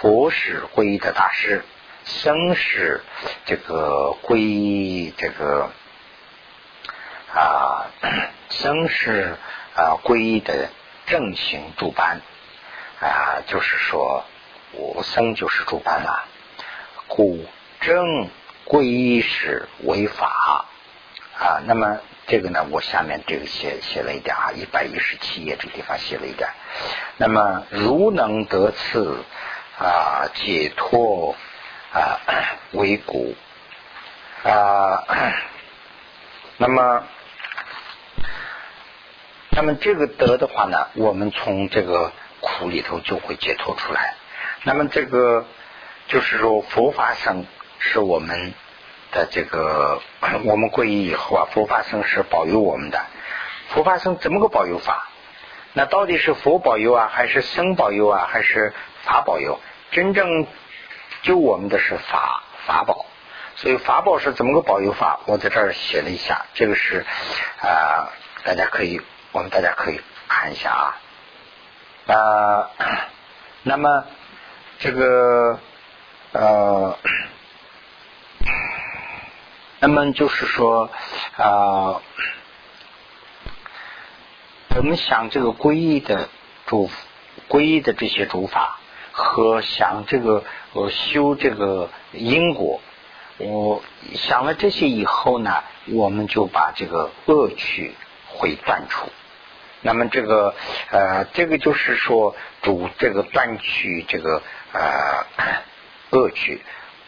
[0.00, 1.62] 佛是皈依的大师，
[2.04, 3.02] 僧是
[3.44, 5.70] 这个皈依这个
[7.34, 7.86] 啊，
[8.50, 9.36] 僧是
[9.74, 10.68] 啊皈依的
[11.06, 12.20] 正行主班
[13.00, 14.24] 啊，就是说
[14.72, 16.24] 我僧就是主班了。
[17.08, 17.44] 故
[17.80, 18.28] 正
[18.66, 20.66] 皈依是为法
[21.38, 21.60] 啊。
[21.66, 26.48] 那么这个呢，我下面这个写写了一点啊，一百一十七页这个地方写了一点。
[27.16, 29.24] 那么如能得次。
[29.78, 31.34] 啊，解脱
[31.92, 32.20] 啊
[32.72, 33.34] 为古
[34.44, 35.02] 啊，
[36.58, 37.02] 那么，
[39.54, 44.14] 那么这个德的话呢，我们从这个苦里头就会解脱出来。
[44.64, 45.44] 那么这个
[46.08, 47.46] 就是说，佛法僧
[47.78, 48.54] 是我们
[49.12, 50.00] 的这个，
[50.44, 53.04] 我们皈依以后啊，佛法僧是保佑我们的。
[53.68, 55.08] 佛法僧怎么个保佑法？
[55.74, 58.72] 那到底是佛保佑啊，还是僧保佑啊，还是？
[59.04, 59.58] 法保佑，
[59.90, 60.46] 真正
[61.22, 63.04] 救我们的是法法宝，
[63.56, 65.18] 所以法宝是怎么个保佑法？
[65.26, 67.04] 我在这儿写了一下，这个是
[67.60, 69.00] 啊，大家可以，
[69.32, 70.96] 我们大家可以看一下啊。
[72.06, 72.70] 啊，
[73.64, 74.04] 那么
[74.78, 75.58] 这个
[76.32, 76.98] 呃，
[79.80, 80.90] 那么就是说
[81.36, 82.00] 啊，
[84.76, 86.28] 我们想这个皈依的
[86.66, 86.90] 主
[87.48, 88.78] 皈依的这些主法。
[89.14, 90.42] 和想这个
[90.72, 92.80] 呃修这个因果，
[93.36, 93.82] 我
[94.14, 97.94] 想了这些以后呢，我们就把这个恶趣
[98.28, 99.10] 会断除。
[99.82, 100.54] 那么这个
[100.90, 104.40] 呃这个就是说主这个断取这个
[104.72, 105.26] 呃
[106.10, 106.62] 恶趣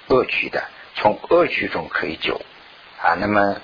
[0.09, 0.65] 恶趣的，
[0.97, 2.41] 从恶趣中可以救
[3.01, 3.15] 啊。
[3.19, 3.57] 那么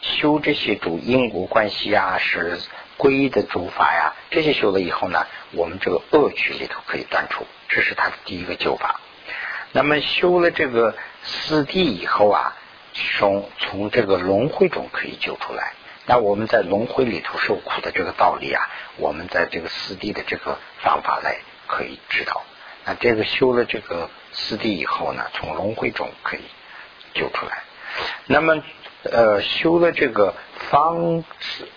[0.00, 2.60] 修这些主因果关系啊，是
[2.96, 7.46] 皈依的主法呀，这些修了以后呢，我们这个恶趣里头可以断除。
[7.68, 9.00] 这是他的第一个救法。
[9.72, 12.56] 那么修了这个四谛以后啊，
[12.92, 15.72] 从从这个轮回中可以救出来。
[16.06, 22.42] 那我们在轮回里头受苦的这个道理啊，我们在这个四谛的这个方法来可以知道。
[22.84, 26.42] 那这个修了这个四谛以后呢，从轮回中可以
[27.14, 27.62] 救出来。
[28.26, 28.62] 那么
[29.04, 30.34] 呃，修了这个
[30.70, 31.24] 方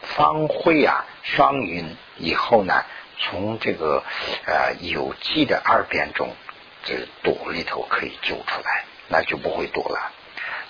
[0.01, 2.83] 方慧啊双云以后呢，
[3.19, 4.03] 从这个
[4.45, 6.35] 呃有机的二边中
[6.83, 10.11] 这躲里头可以救出来，那就不会躲了。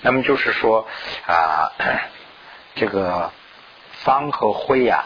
[0.02, 0.88] 那么就是说
[1.26, 1.72] 啊，
[2.76, 3.32] 这个。
[4.04, 5.06] 方和慧呀，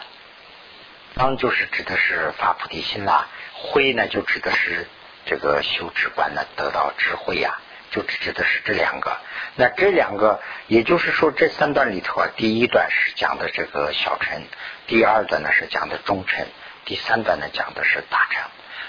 [1.14, 4.86] 方就是指的是发菩提心啦，慧呢就指的是
[5.26, 7.58] 这个修止观呢得到智慧呀，
[7.90, 9.16] 就指的是这两个。
[9.56, 14.42] 那这两个，也就是说这三段里头啊，第一段是讲的这个小乘，
[14.86, 16.46] 第二段呢是讲的中乘，
[16.84, 18.42] 第三段呢讲的是大乘。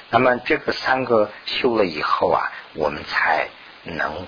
[0.10, 3.48] 那么这个三个修了以后啊，我们才
[3.84, 4.28] 能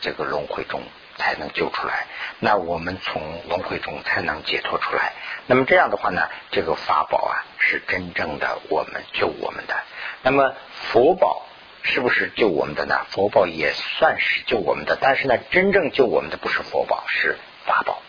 [0.00, 0.82] 这个轮回中。
[1.16, 2.06] 才能救出来，
[2.40, 5.12] 那我们从轮回中才能解脱出来。
[5.46, 9.76] 那么这样的话呢，这个法宝啊是真正的我们救我们的。
[10.22, 11.46] 那么佛宝
[11.82, 13.06] 是不是救我们的呢？
[13.10, 18.00] 佛宝也算是救我们的，但是呢，真正救我们的不是佛宝，是法宝。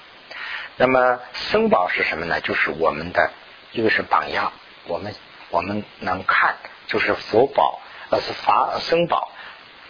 [0.78, 2.42] 那么僧宝是什么呢？
[2.42, 3.32] 就是我们的
[3.72, 4.52] 一个是榜样，
[4.88, 5.14] 我们
[5.50, 6.56] 我们能看，
[6.88, 9.32] 就是佛宝，而是法僧宝。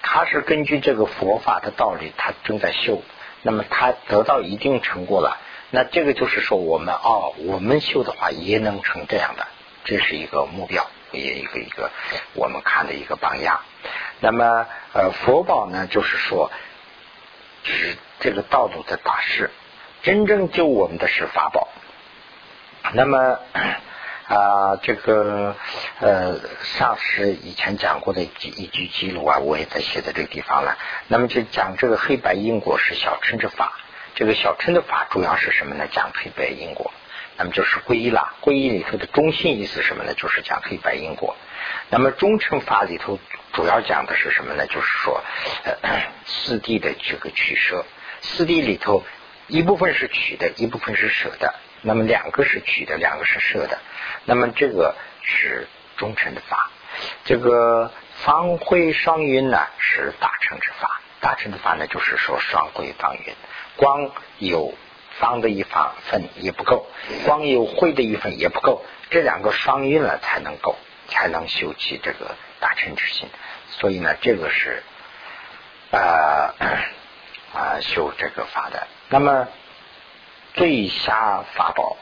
[0.07, 3.01] 他是根据这个佛法的道理，他正在修，
[3.41, 5.39] 那么他得到一定成果了，
[5.71, 9.47] 那这个就是说我们哦，我们修的话也能成这样的，
[9.83, 11.89] 这是一个目标，也一个一个
[12.33, 13.61] 我们看的一个榜样。
[14.19, 16.51] 那么呃，佛宝呢，就是说
[17.63, 19.49] 是这个道路的大事，
[20.03, 21.67] 真正救我们的是法宝。
[22.93, 23.39] 那么。
[24.27, 25.55] 啊，这个
[25.99, 30.77] 呃，上师以前讲过的一一句记录啊，我也在写在这个地方了。
[31.07, 33.73] 那么就讲这个黑白因果是小乘之法，
[34.15, 35.87] 这个小乘的法主要是什么呢？
[35.91, 36.91] 讲黑白因果。
[37.37, 40.13] 那么就是皈依了，皈依里头的中心意思什么呢？
[40.15, 41.35] 就是讲黑白因果。
[41.89, 43.19] 那么中乘法里头
[43.51, 44.65] 主要讲的是什么呢？
[44.67, 45.21] 就是说
[46.25, 47.85] 四谛的这个取舍，
[48.21, 49.03] 四谛里头
[49.47, 51.53] 一部分是取的，一部分是舍的。
[51.81, 53.77] 那么两个是取的，两个是舍的。
[54.25, 56.69] 那么这个是中臣的法，
[57.23, 57.91] 这个
[58.23, 60.99] 方会双运呢是大乘之法。
[61.21, 63.33] 大乘的法呢就是说双会方运，
[63.77, 64.73] 光有
[65.19, 66.87] 方的一方分也不够，
[67.25, 70.75] 光有会的一分也不够，这两个双运了才能够，
[71.07, 73.29] 才能修起这个大乘之心。
[73.69, 74.83] 所以呢，这个是
[75.91, 76.55] 啊
[77.53, 78.87] 啊修这个法的。
[79.09, 79.47] 那么。
[80.57, 81.97] 最下法宝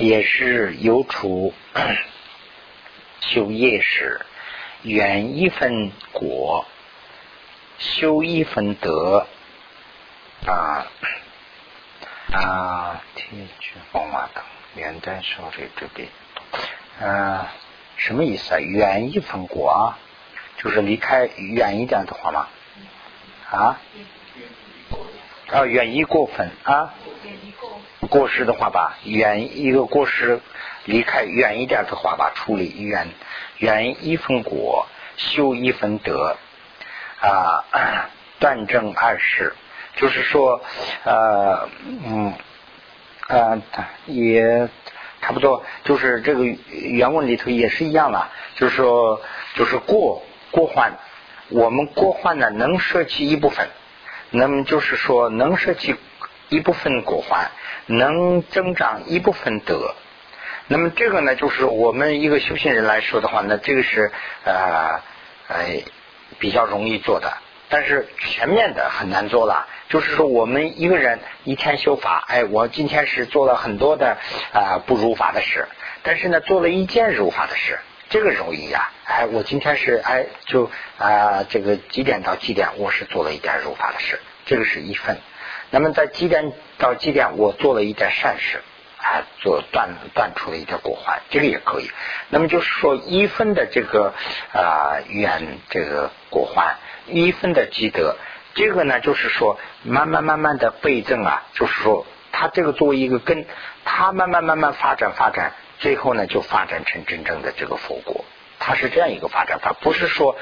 [0.00, 1.52] 也是有处
[3.20, 4.20] 修业时，
[4.82, 6.64] 远一分果，
[7.78, 9.26] 修一分德
[10.46, 10.86] 啊
[12.32, 13.02] 啊！
[13.14, 14.42] 天去风马等
[14.74, 16.08] 元旦说这这边，
[17.00, 17.44] 嗯，
[17.96, 18.58] 什么意思啊？
[18.58, 19.98] 远一分果啊，
[20.56, 22.48] 就是离开远一点的话吗？
[23.50, 23.80] 啊？
[25.52, 26.94] 啊，远一过分啊？
[28.10, 30.40] 过失的话吧，远一个过失
[30.84, 33.08] 离开远一点的话吧，处理远
[33.58, 36.36] 远一分果，修一分德
[37.20, 37.64] 啊，
[38.40, 39.54] 断正二事，
[39.94, 40.60] 就是说
[41.04, 41.68] 呃
[42.04, 42.34] 嗯
[43.28, 43.62] 啊
[44.06, 44.68] 也
[45.22, 49.20] 差不多，就是这个原文里头也是一样了，就是说
[49.54, 50.94] 就是过过患，
[51.48, 53.68] 我们过患呢能舍弃一部分，
[54.30, 55.94] 那么就是说能舍弃
[56.48, 57.50] 一部分过患。
[57.86, 59.94] 能增长一部分德，
[60.68, 64.12] 那么这个呢，就是我们一个修行人来说的话，那这个是
[64.44, 65.00] 呃
[65.48, 65.82] 呃
[66.38, 67.32] 比较容易做的，
[67.68, 69.66] 但是全面的很难做了。
[69.88, 74.16] 就是说，我们一个人一天修法，哎，我今天是做了很多的
[74.52, 75.66] 啊不如法的事，
[76.04, 78.92] 但是呢，做了一件如法的事，这个容易呀。
[79.04, 85.18] 哎，我今天是哎就啊这个几点到几点，我是做了一点如法的事，这个是一份。
[85.72, 88.60] 那么在几点到几点，我做了一点善事，
[88.98, 91.88] 啊，做断断出了一点果环，这个也可以。
[92.28, 94.12] 那么就是说一分的这个
[94.52, 96.76] 啊缘这个果环，
[97.06, 98.16] 一分的积德，
[98.54, 103.46] 这个呢就是说慢慢慢慢的倍增啊，就是说它这个作为一个根，
[103.84, 108.24] 它慢慢慢慢发展发展，最后呢就发展成真正的这个佛果，
[108.58, 110.36] 它是这样一个发展法，不是说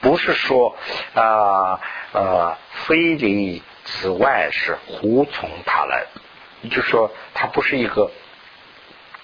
[0.00, 0.76] 不是说
[1.14, 1.80] 啊
[2.12, 3.60] 呃非离。
[3.84, 6.06] 此外是胡从他来，
[6.70, 8.10] 就说他不是一个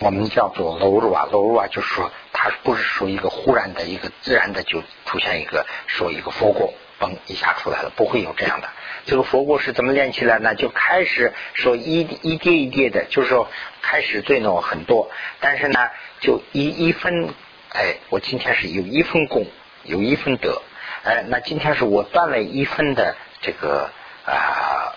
[0.01, 8.69] 我们叫做楼入啊楼入啊，就是说他不是说一个忽然的一个自然的就出现一个说一个佛果，嘣一下出来了，不会有这样的。
[9.07, 10.55] 这个佛果是怎么练起来呢？
[10.55, 13.49] 就开始说一一跌一跌的，就是说
[13.81, 15.89] 开始罪呢很多，但是呢
[16.21, 17.33] 就一一分，
[17.71, 19.47] 哎，我今天是有一分功，
[19.85, 20.61] 有一分德，
[21.05, 23.91] 哎，那今天是我断了一分的这个
[24.29, 24.95] 啊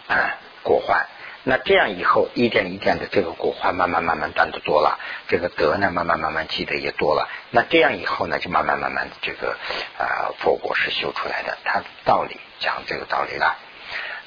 [0.63, 1.07] 果患。
[1.43, 7.27] 那这样以后一点一点的这个果患慢慢慢慢断的多了，这个德呢慢慢慢慢积的也多了。
[7.49, 9.57] 那这样以后呢就慢慢慢慢这个
[9.97, 13.57] 啊佛果是修出来的，它道理讲这个道理了。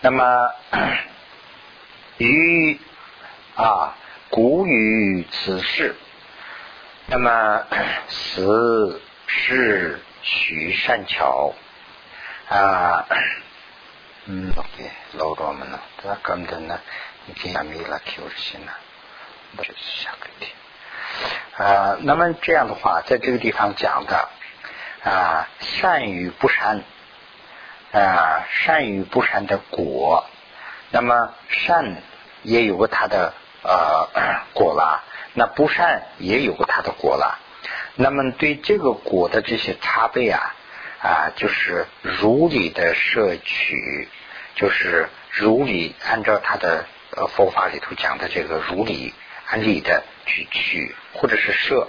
[0.00, 0.50] 那么
[2.18, 2.80] 于
[3.54, 3.94] 啊
[4.28, 5.94] 古语此事，
[7.06, 7.64] 那么
[8.08, 11.54] 此是许善巧
[12.48, 13.06] 啊。
[14.26, 16.80] ，OK，老多们呢，他根本呢，
[17.26, 18.72] 你给没了 Q 心了，
[19.58, 20.50] 就是下个题。
[21.58, 24.28] 啊，那么这样的话，在这个地方讲的
[25.04, 26.82] 啊，善与不善
[27.92, 30.24] 啊，善与不善的果，
[30.90, 31.96] 那么善
[32.42, 34.08] 也有个它的呃
[34.54, 35.04] 果了，
[35.34, 37.38] 那不善也有个它的果了。
[37.96, 40.54] 那么对这个果的这些差别啊。
[41.04, 44.08] 啊，就是如理的摄取，
[44.54, 49.12] 就是如理按照他的呃佛法里头讲的这个如理
[49.50, 51.88] 按理的去取，或者是摄，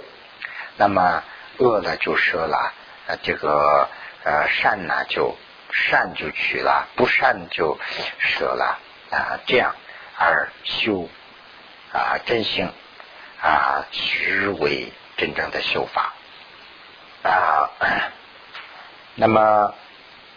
[0.76, 1.24] 那么
[1.56, 2.74] 恶呢就摄了，
[3.06, 3.88] 呃这个
[4.22, 5.34] 呃善呢就
[5.72, 7.78] 善就取了，不善就
[8.18, 8.78] 舍了
[9.10, 9.74] 啊，这样
[10.18, 11.08] 而修
[11.90, 12.70] 啊真性
[13.40, 16.12] 啊实为真正的修法
[17.22, 17.70] 啊。
[19.18, 19.74] 那么，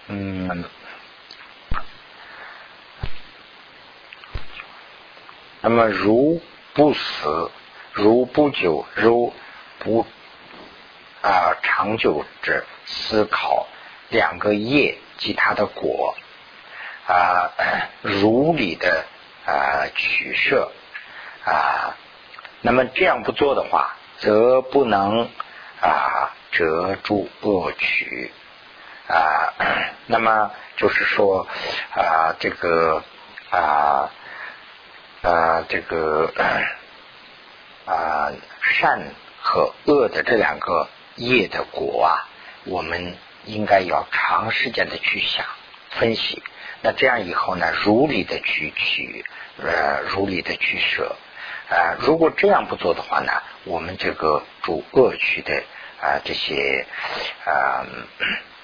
[0.07, 0.63] 嗯，
[5.59, 6.41] 那么如
[6.73, 7.51] 不死，
[7.91, 9.33] 如不久，如
[9.79, 10.07] 不
[11.21, 13.67] 啊长久之思考
[14.07, 16.15] 两个业及它的果
[17.05, 17.51] 啊，
[18.01, 19.05] 如理的
[19.45, 20.71] 啊取舍
[21.43, 21.97] 啊，
[22.61, 25.29] 那么这样不做的话，则不能
[25.81, 28.31] 啊折住恶取。
[29.09, 29.53] 啊，
[30.05, 31.47] 那么就是说
[31.95, 33.03] 啊，这个
[33.49, 34.11] 啊
[35.23, 36.31] 啊，这个
[37.87, 38.31] 啊
[38.61, 39.01] 善
[39.41, 42.29] 和恶的这两个业的果啊，
[42.65, 45.43] 我们应该要长时间的去想
[45.89, 46.43] 分析。
[46.83, 49.25] 那这样以后呢，如理的去取，
[49.57, 51.15] 呃，如理的去舍。
[51.71, 53.31] 啊，如果这样不做的话呢，
[53.63, 55.63] 我们这个主恶趣的
[55.99, 56.85] 啊这些
[57.45, 57.87] 啊。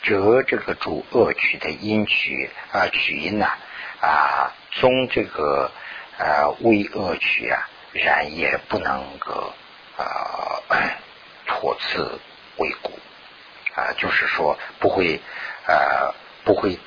[0.05, 3.47] 折这个主恶曲的音曲啊曲音呐
[4.01, 5.71] 啊，终这个
[6.19, 9.51] 呃微恶曲啊，然也不能够
[9.97, 10.61] 啊
[11.47, 12.19] 托次
[12.57, 12.91] 为故
[13.73, 15.19] 啊，就是说不会
[15.65, 16.77] 呃不会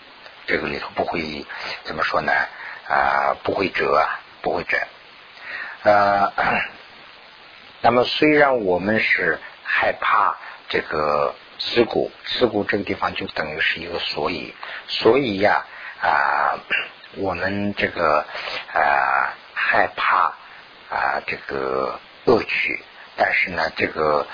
[0.46, 1.44] 这个里头不会
[1.82, 2.32] 怎么说呢
[2.86, 4.78] 啊不会折啊不会折
[5.82, 6.32] 呃，
[7.82, 10.36] 那么虽然我们是害怕
[10.68, 11.34] 这个。
[11.58, 14.54] 事故，事故这个地方就等于是一个所以，
[14.86, 15.64] 所以呀
[16.00, 16.58] 啊，
[17.18, 18.24] 我们这个
[18.72, 20.34] 啊害怕
[20.88, 22.80] 啊这个恶趣，
[23.16, 24.24] 但是呢，这个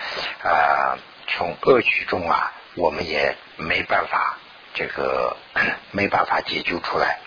[0.42, 4.36] 啊从恶趣中啊，我们也没办法
[4.74, 5.34] 这个
[5.92, 7.20] 没办法解救出来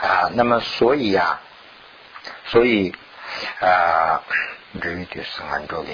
[0.00, 0.30] 啊。
[0.34, 1.40] 那么所以呀，
[2.46, 2.92] 所以
[3.60, 4.20] 啊，
[4.82, 5.88] 这一点是按照的。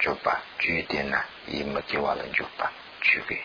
[0.00, 2.72] 就把决定呢，一没给完了就把
[3.02, 3.38] 区别。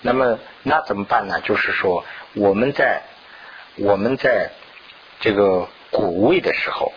[0.00, 1.40] 那么那怎么办呢？
[1.40, 3.02] 就是说我们在
[3.76, 4.50] 我们在
[5.20, 6.92] 这个古位的时候，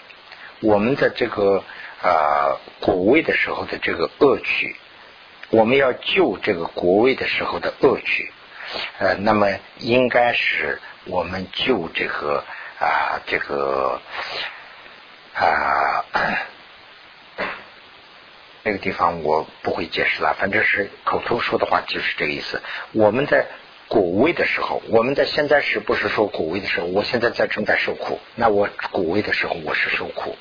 [0.61, 1.63] 我们在这个
[2.01, 4.75] 啊古位的时候的这个恶趣，
[5.51, 8.33] 我们要救这个国位的时候的恶趣。
[8.97, 12.43] 呃，那么应该是我们救这个
[12.79, 14.01] 啊这个
[15.35, 16.03] 啊。
[18.67, 22.61] 这个地方我不会解释了，反正是口头说的话就是这个意思。
[22.91, 23.45] 我们在
[23.87, 26.87] 果位的时候，我们在现在是不是说果位的时候？
[26.87, 30.35] 我现在在正在受苦，那我果位的时候我是受苦。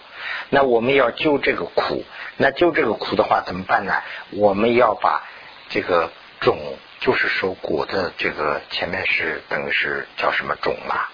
[0.51, 2.05] 那我们要救这个苦，
[2.37, 3.95] 那救这个苦的话怎么办呢？
[4.33, 5.23] 我们要把
[5.69, 6.11] 这个
[6.41, 6.59] 种，
[6.99, 11.11] 就是说果的这个前面是等于是叫什么种啦？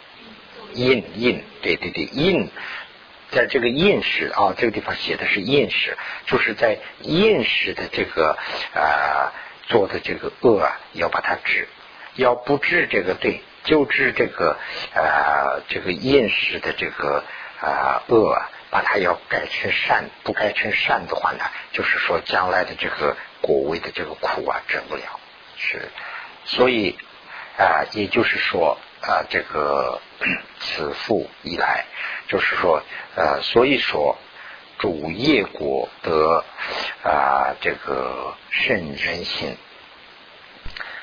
[0.73, 2.49] 因因，对对对，因。
[3.33, 8.37] 在这个印史啊，这个地方写的是印史，就是在印史的这个
[8.75, 9.33] 啊
[9.69, 11.67] 做的这个恶啊，要把它治，
[12.15, 14.59] 要不治这个对，就治这个
[14.95, 17.25] 啊这个印史的这个
[17.59, 25.19] 啊恶啊，把它要改成善，不改成善的话呢，就是说将来的这个果位的这个苦啊治不了，
[25.57, 25.89] 是，
[26.45, 26.99] 所以
[27.57, 30.01] 啊，也就是说啊，这个
[30.61, 31.85] 此复以来，
[32.29, 32.83] 就是说
[33.17, 34.17] 呃，所以说
[34.79, 36.45] 主业果得
[37.03, 39.57] 啊，这个圣人心。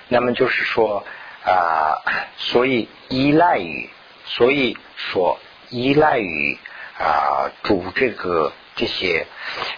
[0.08, 1.06] 那么就是说
[1.46, 2.02] 啊，
[2.38, 3.90] 所以依赖于，
[4.26, 5.38] 所以说
[5.70, 6.58] 依赖于
[6.98, 9.28] 啊主这个这些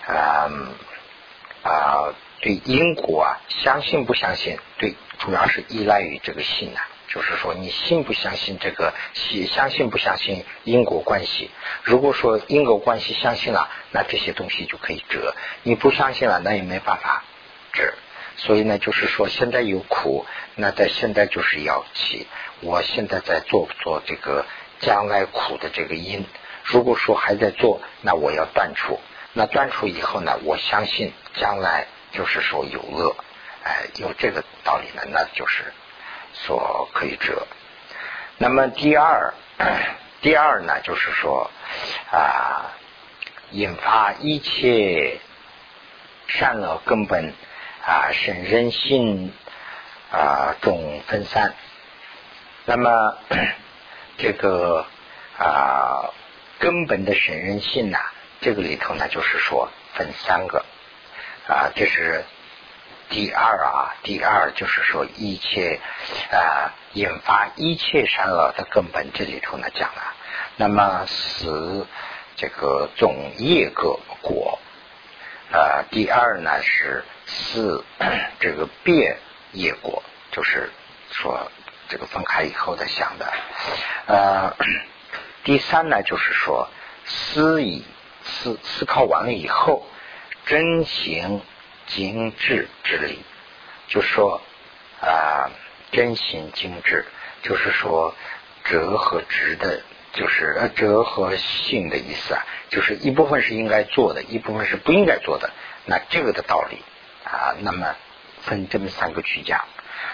[0.07, 0.49] 啊
[1.63, 4.57] 啊对因果啊相信不相信？
[4.77, 6.81] 对，主要是依赖于这个信呐。
[7.13, 9.45] 就是说你信不相信这个信？
[9.47, 11.51] 相信不相信因果关系？
[11.83, 15.33] 如果说因果关系相信了，那这些东西就可以折；
[15.63, 17.23] 你不相信了，那也没办法
[17.73, 17.93] 折。
[18.37, 22.27] 所以呢，就是说现在有苦，那在现在就是要起。
[22.61, 24.45] 我现在在做做这个
[24.79, 26.25] 将来苦的这个因。
[26.63, 28.99] 如果说还在做，那我要断除。
[29.33, 33.15] 那断除以后呢，我相信将来就是说有乐，
[33.63, 35.73] 哎，有这个道理呢，那就是
[36.33, 37.47] 所可以折。
[38.37, 39.33] 那么第二，
[40.21, 41.49] 第二呢，就是说
[42.11, 42.71] 啊，
[43.51, 45.19] 引发一切
[46.27, 47.33] 善恶根本。
[47.83, 49.33] 啊，生人性
[50.11, 51.55] 啊，中分散。
[52.65, 53.17] 那么
[54.19, 54.85] 这个
[55.39, 56.11] 啊，
[56.59, 57.97] 根本的神人性呢，
[58.39, 60.63] 这个里头呢，就是说分三个
[61.47, 62.23] 啊，这是
[63.11, 65.79] 第二啊，第二就是说一切
[66.31, 70.01] 啊，引发一切善恶的根本，这里头呢讲了。
[70.55, 71.85] 那么死
[72.35, 74.57] 这个总业个果
[75.51, 77.03] 啊，第二呢是。
[77.33, 77.85] 四
[78.41, 79.17] 这个变
[79.53, 80.69] 业果，就是
[81.11, 81.49] 说
[81.87, 83.33] 这个分开以后的想的。
[84.07, 84.53] 呃，
[85.45, 86.67] 第三呢，就是说
[87.05, 87.85] 思以
[88.23, 89.87] 思思考完了以后，
[90.45, 91.41] 真行
[91.95, 93.19] 精致之理，
[93.87, 94.41] 就说
[95.01, 95.51] 啊
[95.91, 97.05] 真行精致，
[97.43, 98.15] 就是说
[98.63, 99.81] 折和直的，
[100.13, 105.51] 就是呃折和性的意思啊，就是一部分是应该做的，一部分是不应该做的。
[105.85, 106.77] 那这个的道理。
[107.23, 107.95] 啊，那么
[108.41, 109.63] 分这么三个去讲。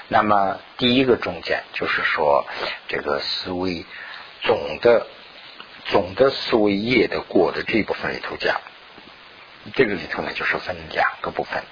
[0.07, 2.45] 那么第一个中间就是说，
[2.89, 3.85] 这个思维
[4.43, 5.07] 总的
[5.85, 8.61] 总的思维业的过的这一部分里头讲，
[9.77, 11.63] 这个里头呢就是分两个部分。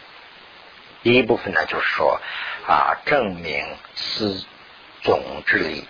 [1.01, 2.22] 第一部分呢就是说
[2.68, 4.45] 啊，证明思
[5.01, 5.88] 总之理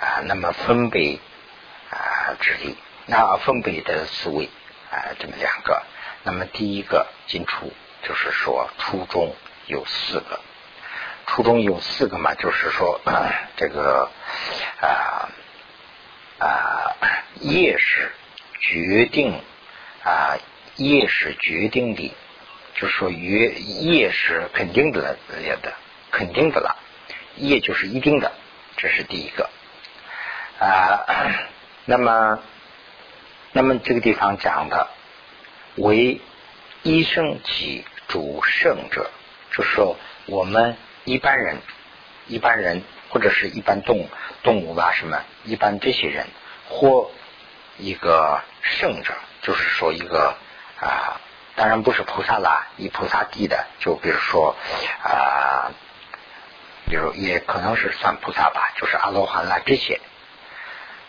[0.00, 1.20] 啊，那么分别
[1.90, 2.76] 啊之理，
[3.06, 4.50] 那分别的思维
[4.90, 5.82] 啊，这么两个。
[6.24, 7.72] 那么第一个进出。
[8.06, 9.34] 就是说，初中
[9.64, 10.38] 有四个，
[11.26, 13.00] 初中有四个嘛，就是说
[13.56, 14.10] 这个
[14.82, 15.30] 啊
[16.38, 16.96] 啊
[17.40, 18.12] 业是
[18.60, 19.40] 决定
[20.04, 20.36] 啊
[20.76, 22.12] 业是决定的，
[22.74, 25.16] 就是说业业是肯定的了
[25.62, 25.72] 的，
[26.10, 26.76] 肯定的了，
[27.36, 28.32] 业就是一定的，
[28.76, 29.50] 这是第一个
[30.58, 31.04] 啊。
[31.86, 32.38] 那么，
[33.52, 34.88] 那么这个地方讲的
[35.76, 36.20] 为
[36.82, 37.84] 一生起。
[38.06, 39.10] 主圣者，
[39.50, 39.96] 就是说
[40.26, 41.56] 我们一般人、
[42.28, 44.08] 一般人或者是一般动
[44.42, 46.26] 动物吧，什么一般这些人
[46.68, 47.10] 或
[47.78, 50.36] 一个圣者，就是说一个
[50.84, 51.20] 啊，
[51.56, 54.54] 当然不是菩萨啦，以菩萨地的，就比如说
[55.02, 55.72] 啊，
[56.86, 60.00] 比如也可能是算菩萨吧，就是阿罗汉啦这些，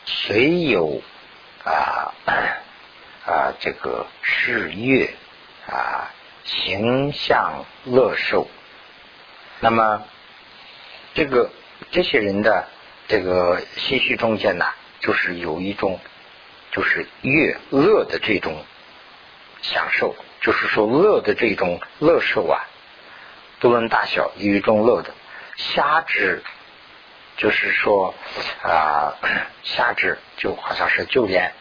[0.05, 1.01] 虽有
[1.63, 2.13] 啊
[3.25, 5.13] 啊这个是月
[5.67, 6.11] 啊。
[6.47, 8.47] 形象乐受，
[9.61, 10.03] 那么
[11.15, 11.49] 这个
[11.89, 12.67] 这些人的
[13.07, 14.65] 这个心绪中间呢，
[14.99, 15.99] 就是有一种
[16.71, 18.63] 就是乐乐的这种
[19.61, 22.61] 享受，就是说乐的这种乐受啊，
[23.59, 25.13] 不论大小，有一种乐的
[25.55, 26.43] 瞎指，
[27.37, 28.13] 就是说
[28.63, 29.15] 啊
[29.63, 31.53] 瞎指就好像是就连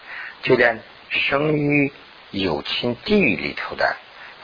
[0.42, 1.92] 就连生于
[2.30, 3.96] 有情地狱里头的。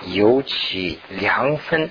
[0.06, 1.90] 尤其良分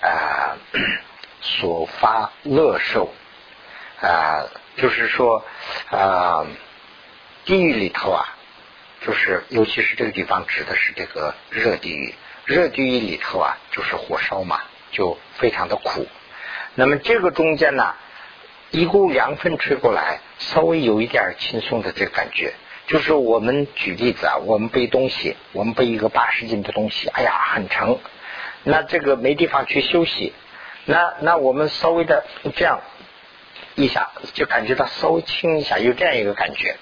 [0.00, 0.56] 啊，
[1.42, 3.12] 所发乐受
[4.00, 5.44] 啊，就是说
[5.90, 6.46] 啊，
[7.44, 8.22] 地狱里头啊，
[9.04, 14.60] 就是尤其是这个地方指的是这个热地狱，热地狱里头啊，就是火烧嘛，
[14.92, 16.06] 就非常的苦。
[16.74, 17.94] 那么这个中间呢，
[18.70, 22.54] 一股凉风吹过来，稍微有一点轻松的这个感觉。
[22.86, 27.98] 就是我们举例子啊，我们背东西，我们背一个八十斤的东西，哎呀，很沉，
[28.64, 30.32] 那这个没地方去休息，
[30.84, 32.24] 那那我们稍微的
[32.56, 32.80] 这样
[33.76, 36.76] 一下，就感觉到稍微轻一下，有这样一个感觉。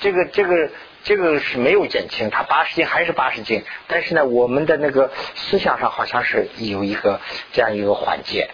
[0.00, 0.70] 这个这个
[1.04, 7.20] 这个是没有减轻，他八十斤还是八十斤，但是呢，我们的那个思想上好像是有一个
[7.52, 8.50] 这样一个缓解。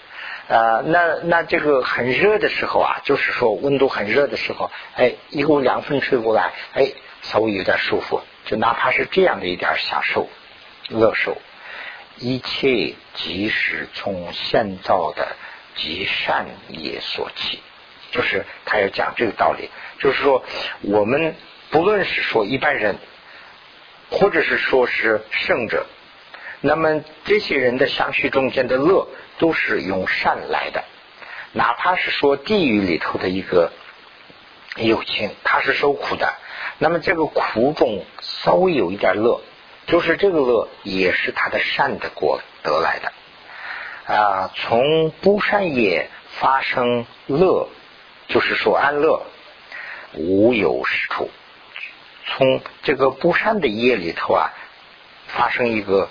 [0.48, 6.90] 呃，那那这个很热的时候啊，就是说温度很热的时候，哎，一股凉风吹过来，哎，
[7.22, 10.28] 稍微有点舒服，就哪怕是这样的一点享受、
[10.88, 11.36] 乐受，
[12.16, 15.36] 一切即是从现造的
[15.76, 17.60] 极善业所起，
[18.10, 19.70] 就是他要讲这个道理，
[20.00, 20.42] 就是说
[20.80, 21.36] 我们
[21.70, 22.96] 不论是说一般人，
[24.10, 25.86] 或者是说是圣者。
[26.60, 29.08] 那么这些人的相续中间的乐
[29.38, 30.84] 都是用善来的，
[31.52, 33.72] 哪怕是说地狱里头的一个
[34.76, 36.34] 友情，他是受苦的，
[36.78, 39.40] 那么这个苦中稍微有一点乐，
[39.86, 44.50] 就是这个乐也是他的善的果得来的啊。
[44.54, 46.10] 从不善业
[46.40, 47.68] 发生乐，
[48.28, 49.22] 就是说安乐
[50.12, 51.30] 无有实处。
[52.30, 54.50] 从这个不善的业里头啊，
[55.28, 56.08] 发生一个。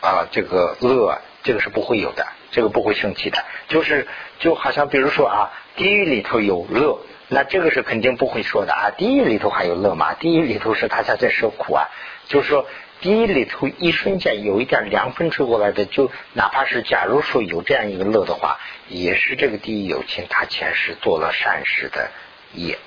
[0.00, 3.42] 啊，这个乐，这个是不会有的，这个不会生气的。
[3.68, 4.06] 就是
[4.38, 8.90] 就好像比如说啊，地狱里头有乐，那这个是肯定不会说的啊。
[8.98, 10.12] 地狱里头还有乐吗？
[10.12, 11.88] 地狱里头是大家在受苦啊。
[12.28, 12.66] 就是说，
[13.00, 22.10] 地狱里头一瞬间有一点凉风吹过来的，就哪怕是假如说有这样一个乐的话，也是这个地狱有情他前世做了善事的
[22.52, 22.78] 业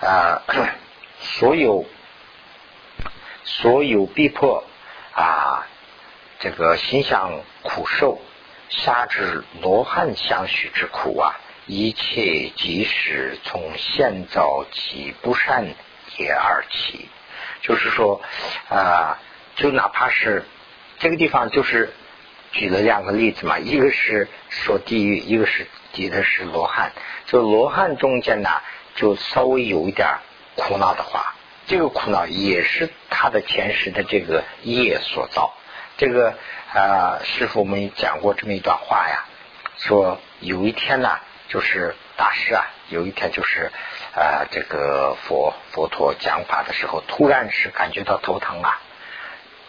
[0.00, 0.40] 啊。
[1.22, 1.86] 所有
[3.44, 4.64] 所有逼迫
[5.14, 5.66] 啊。
[6.40, 8.20] 这个心想苦受，
[8.68, 15.64] 下至罗汉相续之苦啊，一切即使从现造起不善
[16.16, 17.08] 也而起。
[17.60, 18.20] 就是说
[18.68, 19.20] 啊，
[19.54, 20.44] 就哪怕是
[20.98, 21.92] 这个地方，就是
[22.50, 26.90] 举了两个例子嘛，一个是说地狱，一个是提的是罗汉。
[27.26, 28.50] 就罗汉中间呢，
[28.96, 30.08] 就稍微有一点
[30.56, 31.34] 苦恼的话，
[31.66, 35.54] 这个苦恼也是他的前世的这个业所造。
[35.98, 36.34] 这个
[36.74, 39.24] 啊，师傅我们讲过这么一段话呀，
[39.78, 43.70] 说有一天呢，就是大师啊，有一天就是
[44.14, 48.80] 啊，这个佛佛陀讲法的时候，突然是感觉到头疼啊，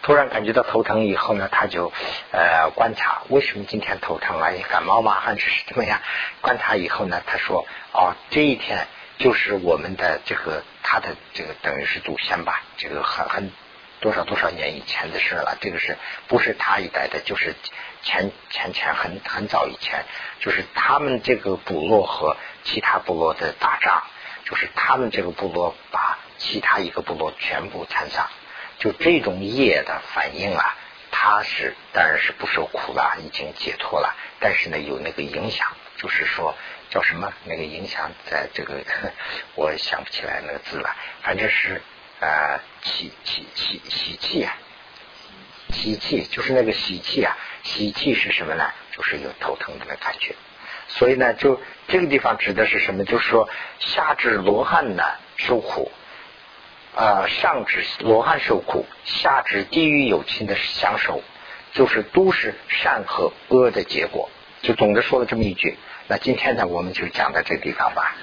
[0.02, 1.92] 突然感觉到头疼以后呢，他就
[2.32, 4.50] 呃观察为什么今天头疼啊？
[4.70, 5.20] 感冒吗？
[5.20, 6.00] 还是怎么样？
[6.40, 8.86] 观察以后呢，他说哦，这一天
[9.18, 13.52] 就是我们的这个他的这个等于是祖先吧，这个很很。
[14.00, 15.96] 多少多少年以前的事了，这个是
[16.28, 17.20] 不是他一代的？
[17.20, 17.54] 就是
[18.02, 20.04] 前前前很很早以前，
[20.40, 24.02] 就是他们这个部落和其他部落的打仗，
[24.44, 28.28] 就是他们这个部落把其他一个部落全部残杀，
[28.78, 30.76] 就这种业的反应啊，
[31.10, 36.54] 他是当然是不受苦了，已经解脱了，但是呢有那个影响，就是说
[36.94, 38.80] 叫什么那个影响，在这个
[39.56, 41.82] 我想不起来那个字了，反正是。
[42.20, 44.56] 啊，喜喜喜喜气啊，
[45.72, 48.64] 喜气就是那个喜气啊，喜气是什么呢？
[48.92, 50.34] 就是有头疼的那感觉。
[50.88, 53.04] 所以呢，就这个地方指的是什么？
[53.04, 55.02] 就是说，下至罗汉呢
[55.36, 55.90] 受苦，
[56.94, 61.20] 啊，上至罗汉受苦，下至地狱有情的享受，
[61.74, 64.30] 就是都是善和恶的结果。
[64.62, 65.76] 就总的说了这么一句。
[66.06, 68.14] 那今天呢我们就讲到这个地方吧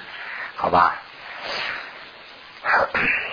[0.56, 1.02] 好吧？
[2.62, 2.88] 好